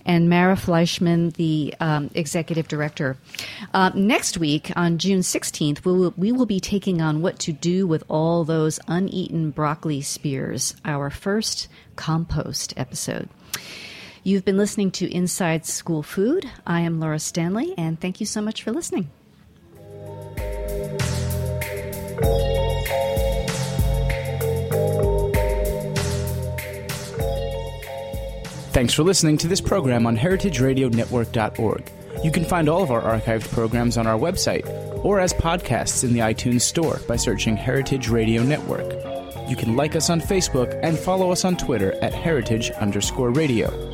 and 0.06 0.30
Mara 0.30 0.54
Fleishman, 0.54 1.30
the 1.30 1.74
um, 1.80 2.08
executive 2.14 2.68
director. 2.68 3.16
Uh, 3.72 3.90
next 3.96 4.38
week, 4.38 4.70
on 4.76 4.98
June 4.98 5.18
16th, 5.18 5.84
we 5.84 5.92
will, 5.92 6.14
we 6.16 6.30
will 6.30 6.46
be 6.46 6.60
taking 6.60 7.02
on 7.02 7.20
what 7.20 7.40
to 7.40 7.52
do 7.52 7.84
with 7.84 8.04
all 8.08 8.44
those 8.44 8.78
uneaten 8.86 9.50
broccoli 9.50 10.02
spears, 10.02 10.76
our 10.84 11.10
first 11.10 11.66
compost 11.96 12.74
episode. 12.76 13.28
You've 14.26 14.46
been 14.46 14.56
listening 14.56 14.90
to 14.92 15.14
Inside 15.14 15.66
School 15.66 16.02
Food. 16.02 16.50
I 16.66 16.80
am 16.80 16.98
Laura 16.98 17.18
Stanley, 17.18 17.74
and 17.76 18.00
thank 18.00 18.20
you 18.20 18.26
so 18.26 18.40
much 18.40 18.62
for 18.62 18.72
listening. 18.72 19.10
Thanks 28.72 28.94
for 28.94 29.02
listening 29.02 29.36
to 29.36 29.46
this 29.46 29.60
program 29.60 30.06
on 30.06 30.16
heritageradionetwork.org. 30.16 31.92
You 32.24 32.30
can 32.30 32.46
find 32.46 32.70
all 32.70 32.82
of 32.82 32.90
our 32.90 33.02
archived 33.02 33.52
programs 33.52 33.98
on 33.98 34.06
our 34.06 34.18
website 34.18 34.66
or 35.04 35.20
as 35.20 35.34
podcasts 35.34 36.02
in 36.02 36.14
the 36.14 36.20
iTunes 36.20 36.62
Store 36.62 36.98
by 37.06 37.16
searching 37.16 37.58
Heritage 37.58 38.08
Radio 38.08 38.42
Network. 38.42 38.90
You 39.50 39.56
can 39.56 39.76
like 39.76 39.94
us 39.94 40.08
on 40.08 40.22
Facebook 40.22 40.80
and 40.82 40.98
follow 40.98 41.30
us 41.30 41.44
on 41.44 41.58
Twitter 41.58 41.92
at 42.02 42.14
heritage 42.14 42.70
underscore 42.70 43.30
radio. 43.30 43.93